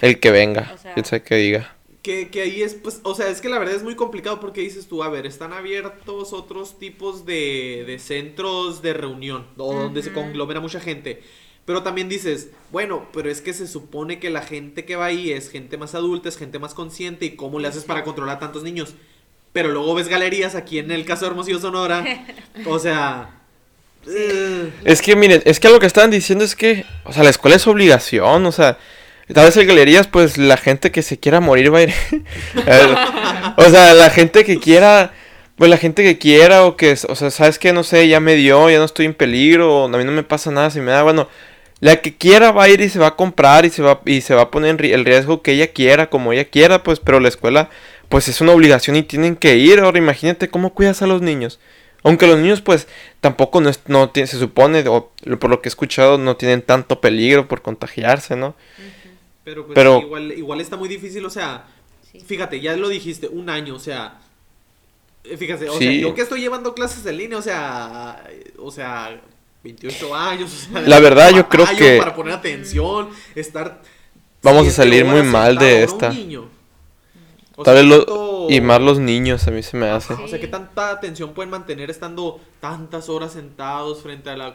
el 0.00 0.18
que 0.20 0.30
venga, 0.32 0.72
O 0.74 0.78
sea- 0.78 0.94
quién 0.94 1.04
sabe 1.06 1.22
qué 1.22 1.34
diga. 1.36 1.74
Que, 2.02 2.30
que 2.30 2.40
ahí 2.40 2.62
es, 2.62 2.74
pues, 2.74 3.00
o 3.02 3.14
sea, 3.14 3.28
es 3.28 3.42
que 3.42 3.50
la 3.50 3.58
verdad 3.58 3.74
es 3.74 3.82
muy 3.82 3.94
complicado 3.94 4.40
porque 4.40 4.62
dices 4.62 4.86
tú, 4.86 5.02
a 5.02 5.10
ver, 5.10 5.26
están 5.26 5.52
abiertos 5.52 6.32
otros 6.32 6.78
tipos 6.78 7.26
de, 7.26 7.84
de 7.86 7.98
centros 7.98 8.80
de 8.80 8.94
reunión, 8.94 9.46
o 9.58 9.74
donde 9.74 10.02
se 10.02 10.12
conglomera 10.12 10.60
mucha 10.60 10.80
gente. 10.80 11.22
Pero 11.66 11.82
también 11.82 12.08
dices, 12.08 12.48
bueno, 12.72 13.06
pero 13.12 13.30
es 13.30 13.40
que 13.40 13.52
se 13.52 13.68
supone 13.68 14.18
que 14.18 14.30
la 14.30 14.42
gente 14.42 14.84
que 14.84 14.96
va 14.96 15.04
ahí 15.04 15.30
es 15.30 15.50
gente 15.50 15.76
más 15.76 15.94
adulta, 15.94 16.28
es 16.28 16.36
gente 16.36 16.58
más 16.58 16.74
consciente, 16.74 17.26
¿y 17.26 17.36
cómo 17.36 17.60
le 17.60 17.68
haces 17.68 17.84
para 17.84 18.02
controlar 18.02 18.36
a 18.36 18.40
tantos 18.40 18.62
niños? 18.62 18.94
Pero 19.52 19.68
luego 19.68 19.94
ves 19.94 20.08
galerías 20.08 20.54
aquí 20.54 20.78
en 20.78 20.90
el 20.90 21.04
caso 21.04 21.24
de 21.24 21.30
Hermosillo 21.32 21.60
Sonora, 21.60 22.04
o 22.66 22.78
sea... 22.78 23.40
eh, 24.08 24.72
Es 24.84 25.02
que, 25.02 25.14
miren, 25.14 25.42
es 25.44 25.60
que 25.60 25.68
lo 25.68 25.78
que 25.78 25.86
estaban 25.86 26.10
diciendo 26.10 26.44
es 26.44 26.56
que, 26.56 26.84
o 27.04 27.12
sea, 27.12 27.22
la 27.22 27.30
escuela 27.30 27.56
es 27.56 27.66
obligación, 27.66 28.46
o 28.46 28.52
sea, 28.52 28.78
tal 29.34 29.46
vez 29.46 29.56
en 29.56 29.66
galerías, 29.66 30.06
pues 30.06 30.38
la 30.38 30.56
gente 30.56 30.90
que 30.90 31.02
se 31.02 31.18
quiera 31.18 31.40
morir 31.40 31.72
va 31.72 31.78
a 31.78 31.82
ir. 31.82 31.94
O 33.56 33.64
sea, 33.70 33.94
la 33.94 34.10
gente 34.10 34.44
que 34.44 34.58
quiera, 34.58 35.12
pues 35.56 35.70
la 35.70 35.76
gente 35.76 36.02
que 36.02 36.18
quiera, 36.18 36.64
o 36.64 36.76
que, 36.76 36.92
o 37.08 37.14
sea, 37.14 37.30
sabes 37.30 37.58
que, 37.58 37.72
no 37.72 37.82
sé, 37.84 38.08
ya 38.08 38.20
me 38.20 38.34
dio, 38.36 38.70
ya 38.70 38.78
no 38.78 38.84
estoy 38.84 39.06
en 39.06 39.14
peligro, 39.14 39.84
o 39.84 39.84
a 39.84 39.98
mí 39.98 40.04
no 40.04 40.12
me 40.12 40.22
pasa 40.22 40.50
nada, 40.50 40.70
si 40.70 40.80
me 40.80 40.92
da, 40.92 41.02
bueno, 41.02 41.28
la 41.80 41.96
que 41.96 42.16
quiera 42.16 42.52
va 42.52 42.64
a 42.64 42.68
ir 42.68 42.80
y 42.80 42.88
se 42.88 42.98
va 42.98 43.08
a 43.08 43.16
comprar 43.16 43.64
y 43.64 43.70
se 43.70 43.82
va, 43.82 44.00
y 44.06 44.20
se 44.20 44.34
va 44.34 44.42
a 44.42 44.50
poner 44.50 44.82
el 44.84 45.04
riesgo 45.04 45.42
que 45.42 45.52
ella 45.52 45.68
quiera, 45.72 46.08
como 46.10 46.32
ella 46.32 46.44
quiera, 46.44 46.82
pues, 46.82 47.00
pero 47.00 47.20
la 47.20 47.28
escuela, 47.28 47.70
pues 48.08 48.28
es 48.28 48.40
una 48.40 48.52
obligación 48.52 48.96
y 48.96 49.02
tienen 49.02 49.36
que 49.36 49.56
ir. 49.56 49.80
Ahora 49.80 49.98
imagínate 49.98 50.48
cómo 50.48 50.74
cuidas 50.74 51.02
a 51.02 51.06
los 51.06 51.22
niños. 51.22 51.58
Aunque 52.02 52.26
los 52.26 52.38
niños, 52.38 52.60
pues, 52.62 52.86
tampoco 53.20 53.60
no, 53.60 53.68
es- 53.70 53.80
no 53.86 54.10
se 54.14 54.26
supone, 54.26 54.84
o 54.88 55.10
por 55.38 55.50
lo 55.50 55.60
que 55.60 55.68
he 55.68 55.70
escuchado, 55.70 56.16
no 56.18 56.36
tienen 56.36 56.62
tanto 56.62 57.00
peligro 57.00 57.46
por 57.48 57.62
contagiarse, 57.62 58.36
¿no? 58.36 58.54
Pero, 59.44 59.66
pues, 59.66 59.74
Pero- 59.74 60.00
igual, 60.00 60.32
igual 60.32 60.60
está 60.60 60.76
muy 60.76 60.88
difícil, 60.88 61.24
o 61.24 61.30
sea, 61.30 61.64
Sí. 62.12 62.20
fíjate, 62.20 62.60
ya 62.60 62.76
lo 62.76 62.88
dijiste, 62.88 63.28
un 63.28 63.48
año, 63.48 63.74
o 63.74 63.78
sea, 63.78 64.20
eh, 65.24 65.36
fíjate, 65.36 65.68
o 65.68 65.78
sea, 65.78 65.92
yo 65.92 66.14
que 66.14 66.22
estoy 66.22 66.40
llevando 66.40 66.74
clases 66.74 67.04
en 67.06 67.16
línea, 67.16 67.38
o 67.38 67.42
sea, 67.42 68.22
o 68.58 68.70
sea, 68.70 69.20
28 69.62 70.14
años, 70.14 70.52
o 70.68 70.72
sea, 70.72 70.82
La 70.82 71.00
verdad, 71.00 71.30
yo 71.34 71.48
creo 71.48 71.66
que- 71.76 71.98
para 71.98 72.14
poner 72.14 72.34
atención, 72.34 73.10
estar 73.34 73.82
Vamos 74.42 74.66
a 74.68 74.70
salir 74.70 75.04
muy 75.04 75.22
mal 75.22 75.58
de 75.58 75.82
esta. 75.82 76.08
Un 76.08 76.16
niño. 76.16 76.48
O 77.56 77.62
Tal 77.62 77.74
sea, 77.76 77.82
vez 77.82 77.90
lo- 77.90 78.06
¿cuánto- 78.06 78.46
Y 78.48 78.60
más 78.62 78.80
los 78.80 78.98
niños, 78.98 79.46
a 79.46 79.50
mí 79.50 79.62
se 79.62 79.76
me 79.76 79.86
hace. 79.90 80.14
O 80.14 80.26
sea, 80.26 80.40
¿qué 80.40 80.48
tanta 80.48 80.90
atención 80.90 81.34
pueden 81.34 81.50
mantener 81.50 81.90
estando 81.90 82.40
tantas 82.60 83.08
horas 83.08 83.32
sentados 83.32 84.02
frente 84.02 84.28
a 84.28 84.36
la 84.36 84.44
la 84.48 84.50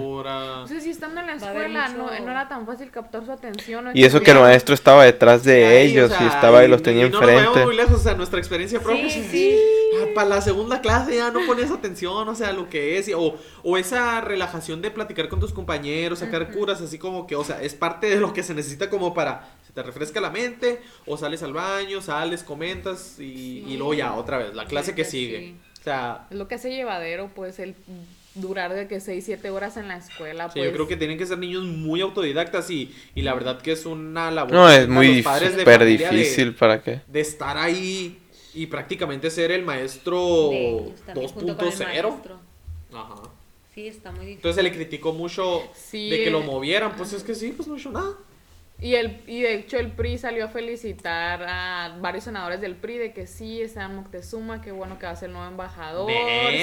computadora? 0.00 0.56
No 0.62 0.66
sé 0.68 0.80
si 0.80 0.90
estando 0.90 1.20
en 1.20 1.26
la 1.28 1.34
escuela 1.34 1.88
no, 1.90 2.04
mucho- 2.04 2.24
no 2.24 2.30
era 2.30 2.48
tan 2.48 2.66
fácil 2.66 2.90
captar 2.90 3.24
su 3.24 3.30
atención. 3.32 3.86
o 3.86 3.90
Y 3.94 4.04
eso 4.04 4.20
que 4.20 4.32
el 4.32 4.40
maestro 4.40 4.74
estaba 4.74 5.04
detrás 5.04 5.44
de 5.44 5.64
o 5.64 5.70
ellos 5.70 6.10
sea, 6.10 6.22
y 6.22 6.26
estaba 6.26 6.64
y 6.64 6.68
los 6.68 6.82
tenía 6.82 7.06
y 7.06 7.10
no 7.10 7.18
enfrente. 7.22 7.64
muy 7.64 7.76
lejos, 7.76 7.94
o 7.94 7.98
sea, 8.02 8.14
nuestra 8.14 8.38
experiencia 8.40 8.80
propia. 8.80 9.08
Sí, 9.08 9.22
sí, 9.30 9.56
ah, 10.02 10.06
para 10.14 10.28
la 10.28 10.40
segunda 10.40 10.80
clase 10.80 11.14
ya 11.16 11.30
no 11.30 11.40
ponías 11.46 11.70
atención, 11.70 12.28
o 12.28 12.34
sea, 12.34 12.52
lo 12.52 12.68
que 12.68 12.98
es, 12.98 13.06
y- 13.08 13.14
o, 13.14 13.36
o 13.62 13.76
esa 13.78 14.20
relajación 14.20 14.82
de 14.82 14.90
platicar 14.90 15.28
con 15.28 15.38
tus 15.38 15.52
compañeros, 15.52 16.18
sacar 16.18 16.50
curas, 16.50 16.80
así 16.80 16.98
como 16.98 17.26
que, 17.28 17.36
o 17.36 17.44
sea, 17.44 17.62
es 17.62 17.74
parte 17.74 18.08
de 18.08 18.16
lo 18.16 18.32
que 18.32 18.42
se 18.42 18.54
necesita 18.54 18.90
como 18.90 19.14
para, 19.14 19.48
se 19.66 19.72
te 19.72 19.82
refresca 19.84 20.20
la 20.20 20.30
mente, 20.30 20.80
o 21.06 21.16
sales 21.16 21.42
al 21.44 21.52
baño, 21.52 22.02
sales, 22.02 22.42
comentas, 22.42 23.20
y, 23.20 23.64
y 23.68 23.76
luego 23.76 23.94
ya, 23.94 24.14
otra 24.14 24.38
vez, 24.38 24.52
la 24.54 24.64
clase 24.66 24.94
que 24.96 25.04
Sí. 25.04 25.10
sigue. 25.12 25.54
O 25.80 25.84
sea, 25.84 26.26
Es 26.30 26.36
lo 26.36 26.46
que 26.48 26.56
hace 26.56 26.70
llevadero, 26.70 27.30
pues, 27.34 27.58
el 27.58 27.74
durar 28.34 28.72
de 28.74 28.86
que 28.86 29.00
6, 29.00 29.24
7 29.24 29.50
horas 29.50 29.76
en 29.76 29.88
la 29.88 29.96
escuela. 29.96 30.44
sí, 30.48 30.52
pues. 30.60 30.66
yo 30.66 30.72
creo 30.72 30.86
que 30.88 30.96
tienen 30.96 31.18
que 31.18 31.26
ser 31.26 31.38
niños 31.38 31.64
muy 31.64 32.00
autodidactas 32.00 32.70
y, 32.70 32.94
y 33.14 33.22
la 33.22 33.34
verdad 33.34 33.60
que 33.60 33.72
es 33.72 33.86
una 33.86 34.30
labor. 34.30 34.52
No, 34.52 34.70
es 34.70 34.88
muy 34.88 35.22
súper 35.22 35.50
familia 35.64 36.10
de- 36.10 36.16
difícil 36.18 36.54
para 36.54 36.82
que... 36.82 37.00
de 37.06 37.20
estar 37.20 37.56
ahí 37.58 38.18
y 38.54 38.66
prácticamente 38.66 39.30
ser 39.30 39.50
el 39.52 39.64
maestro 39.64 40.48
De 40.50 40.68
ellos 40.70 41.00
también, 41.06 41.28
junto 41.30 41.56
con 41.56 41.66
el 41.66 41.72
2.0. 41.72 41.84
maestro. 41.84 42.40
Ajá. 42.92 43.14
Sí, 43.74 43.86
está 43.88 44.10
muy 44.10 44.20
difícil. 44.20 44.36
Entonces 44.36 44.56
se 44.56 44.62
le 44.62 44.72
criticó 44.72 45.12
mucho 45.12 45.62
Sí, 45.74 46.10
de 46.10 46.24
que 46.24 46.30
lo 46.30 46.40
movieran. 46.42 46.94
Pues 46.96 47.12
es 47.12 47.22
que 47.22 47.34
sí, 47.34 47.52
pues 47.56 47.68
no 47.68 47.76
hizo 47.76 47.90
nada. 47.90 48.12
Y, 48.82 48.94
el, 48.94 49.22
y 49.26 49.42
de 49.42 49.54
hecho 49.54 49.78
el 49.78 49.92
PRI 49.92 50.16
salió 50.16 50.46
a 50.46 50.48
felicitar 50.48 51.44
a 51.46 51.96
varios 52.00 52.24
senadores 52.24 52.60
del 52.60 52.76
PRI 52.76 52.98
de 52.98 53.12
que 53.12 53.26
sí, 53.26 53.60
Esteban 53.60 53.96
Moctezuma, 53.96 54.62
qué 54.62 54.72
bueno 54.72 54.98
que 54.98 55.06
va 55.06 55.12
a 55.12 55.16
ser 55.16 55.28
el 55.28 55.34
nuevo 55.34 55.48
embajador. 55.48 56.10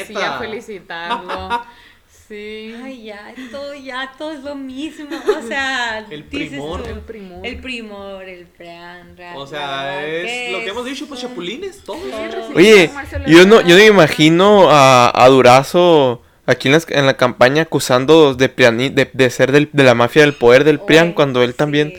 Sí, 0.06 0.16
a 0.16 0.40
felicitarlo. 0.40 1.64
sí. 2.28 2.74
Ay, 2.84 3.04
ya, 3.04 3.36
todo, 3.52 3.76
ya, 3.76 4.14
todo 4.18 4.32
es 4.32 4.44
lo 4.44 4.56
mismo. 4.56 5.10
O 5.16 5.48
sea, 5.48 6.00
El 6.10 6.24
primor. 6.24 6.82
tú, 6.82 6.90
El 6.90 7.02
primor. 7.02 7.46
El 7.46 7.62
primor, 7.62 8.24
el 8.24 8.46
plan, 8.48 9.16
O 9.36 9.46
sea, 9.46 10.04
es 10.08 10.52
lo 10.52 10.60
que 10.60 10.70
hemos 10.70 10.86
dicho, 10.86 11.08
pues 11.08 11.22
chapulines, 11.22 11.84
todos. 11.84 12.02
Sí, 12.02 12.52
Oye, 12.56 12.92
yo 13.28 13.46
no, 13.46 13.62
yo 13.62 13.76
no 13.76 13.84
imagino 13.84 14.72
a, 14.72 15.12
a 15.14 15.28
Durazo 15.30 16.24
aquí 16.48 16.68
en, 16.70 16.72
las- 16.74 16.90
en 16.90 17.06
la 17.06 17.16
campaña 17.18 17.62
acusando 17.64 18.34
de, 18.34 18.54
priani- 18.56 18.92
de, 18.94 19.10
de 19.14 19.30
ser 19.30 19.52
del- 19.52 19.70
de 19.72 19.84
la 19.84 19.94
mafia 19.94 20.24
del 20.24 20.34
poder 20.34 20.64
del 20.64 20.80
Prian 20.80 21.14
cuando 21.14 21.44
él 21.44 21.54
también... 21.54 21.94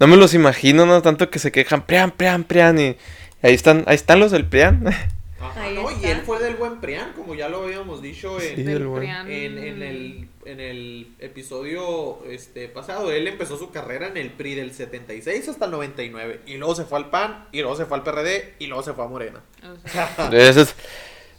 No 0.00 0.06
me 0.06 0.16
los 0.16 0.32
imagino, 0.34 0.86
no 0.86 1.02
tanto 1.02 1.28
que 1.30 1.38
se 1.38 1.52
quejan, 1.52 1.84
Prian, 1.84 2.10
Prian, 2.10 2.44
Prian, 2.44 2.78
y 2.80 2.96
ahí 3.42 3.52
están, 3.54 3.84
ahí 3.86 3.94
están 3.96 4.18
los 4.18 4.30
del 4.30 4.46
Prian. 4.46 4.86
Ajá, 4.88 5.70
no, 5.74 5.88
y 5.90 6.06
él 6.06 6.22
fue 6.24 6.38
del 6.42 6.54
buen 6.56 6.80
Prián, 6.80 7.12
como 7.14 7.34
ya 7.34 7.50
lo 7.50 7.64
habíamos 7.64 8.00
dicho 8.00 8.40
en, 8.40 8.56
Sí, 8.56 8.62
Del 8.62 8.78
el 8.78 8.86
buen. 8.86 9.00
Prián. 9.02 9.30
en, 9.30 9.58
en 9.58 9.82
el, 9.82 10.28
en 10.46 10.60
el 10.60 11.08
episodio 11.18 12.18
este, 12.30 12.68
pasado. 12.68 13.12
Él 13.12 13.28
empezó 13.28 13.58
su 13.58 13.70
carrera 13.70 14.06
en 14.06 14.16
el 14.16 14.30
PRI 14.30 14.54
del 14.54 14.72
76 14.72 15.48
hasta 15.50 15.66
el 15.66 15.70
99. 15.72 16.40
Y 16.46 16.54
luego 16.56 16.74
se 16.74 16.84
fue 16.84 16.96
al 16.98 17.10
PAN, 17.10 17.46
y 17.52 17.60
luego 17.60 17.76
se 17.76 17.84
fue 17.84 17.98
al 17.98 18.02
PRD, 18.02 18.54
y 18.58 18.68
luego 18.68 18.82
se 18.82 18.94
fue 18.94 19.04
a 19.04 19.08
Morena. 19.08 19.40
O 19.62 19.88
sea, 19.88 20.30
Ese 20.32 20.62
es- 20.62 20.74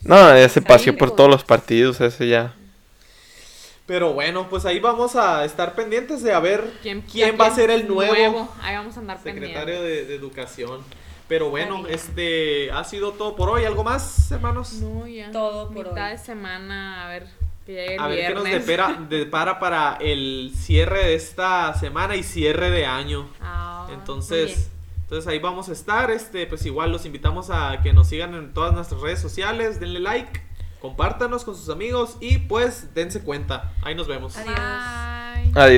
no, 0.03 0.33
ese 0.33 0.61
paseó 0.61 0.97
por 0.97 1.15
todos 1.15 1.29
los 1.29 1.43
partidos, 1.43 2.01
ese 2.01 2.27
ya. 2.27 2.53
Pero 3.85 4.13
bueno, 4.13 4.47
pues 4.49 4.65
ahí 4.65 4.79
vamos 4.79 5.15
a 5.15 5.43
estar 5.43 5.75
pendientes 5.75 6.23
de 6.23 6.33
a 6.33 6.39
ver 6.39 6.71
¿quién, 6.81 7.01
quién, 7.01 7.35
va 7.39 7.47
a 7.47 7.51
ser 7.55 7.69
el 7.71 7.87
nuevo, 7.87 8.49
Ahí 8.61 8.75
vamos 8.75 8.95
a 8.95 8.99
andar 9.01 9.17
secretario 9.21 9.75
pendientes. 9.75 9.83
de, 9.83 10.05
de 10.05 10.15
Educación. 10.15 10.81
Pero 11.27 11.49
bueno, 11.49 11.87
este 11.87 12.69
ha 12.71 12.83
sido 12.83 13.13
todo 13.13 13.35
por 13.37 13.49
hoy. 13.49 13.63
¿Algo 13.63 13.83
más, 13.85 14.29
hermanos? 14.31 14.73
No, 14.73 15.07
ya. 15.07 15.31
Todo 15.31 15.71
por 15.71 15.87
Mitad 15.89 16.07
hoy. 16.07 16.11
de 16.11 16.17
semana, 16.17 17.05
a 17.05 17.09
ver, 17.09 17.27
que 17.65 17.95
A 17.97 18.07
ver 18.07 18.27
qué 18.27 18.33
nos 18.33 18.43
depara, 18.43 18.97
depara 19.09 19.59
para 19.59 19.97
el 20.01 20.51
cierre 20.55 21.05
de 21.05 21.15
esta 21.15 21.73
semana 21.79 22.17
y 22.17 22.23
cierre 22.23 22.69
de 22.69 22.85
año. 22.85 23.29
Ah, 23.39 23.85
muy 23.87 23.95
Entonces, 23.95 24.45
bien. 24.47 24.70
Entonces 25.11 25.29
ahí 25.29 25.39
vamos 25.39 25.67
a 25.67 25.73
estar. 25.73 26.09
Este, 26.09 26.47
pues 26.47 26.65
igual 26.65 26.89
los 26.89 27.05
invitamos 27.05 27.49
a 27.49 27.81
que 27.83 27.91
nos 27.91 28.07
sigan 28.07 28.33
en 28.33 28.53
todas 28.53 28.73
nuestras 28.73 29.01
redes 29.01 29.19
sociales. 29.19 29.77
Denle 29.81 29.99
like, 29.99 30.41
compártanos 30.79 31.43
con 31.43 31.53
sus 31.53 31.67
amigos 31.67 32.15
y 32.21 32.37
pues 32.37 32.93
dense 32.93 33.21
cuenta. 33.21 33.73
Ahí 33.81 33.93
nos 33.93 34.07
vemos. 34.07 34.37
Adiós. 34.37 34.55
bye. 35.53 35.63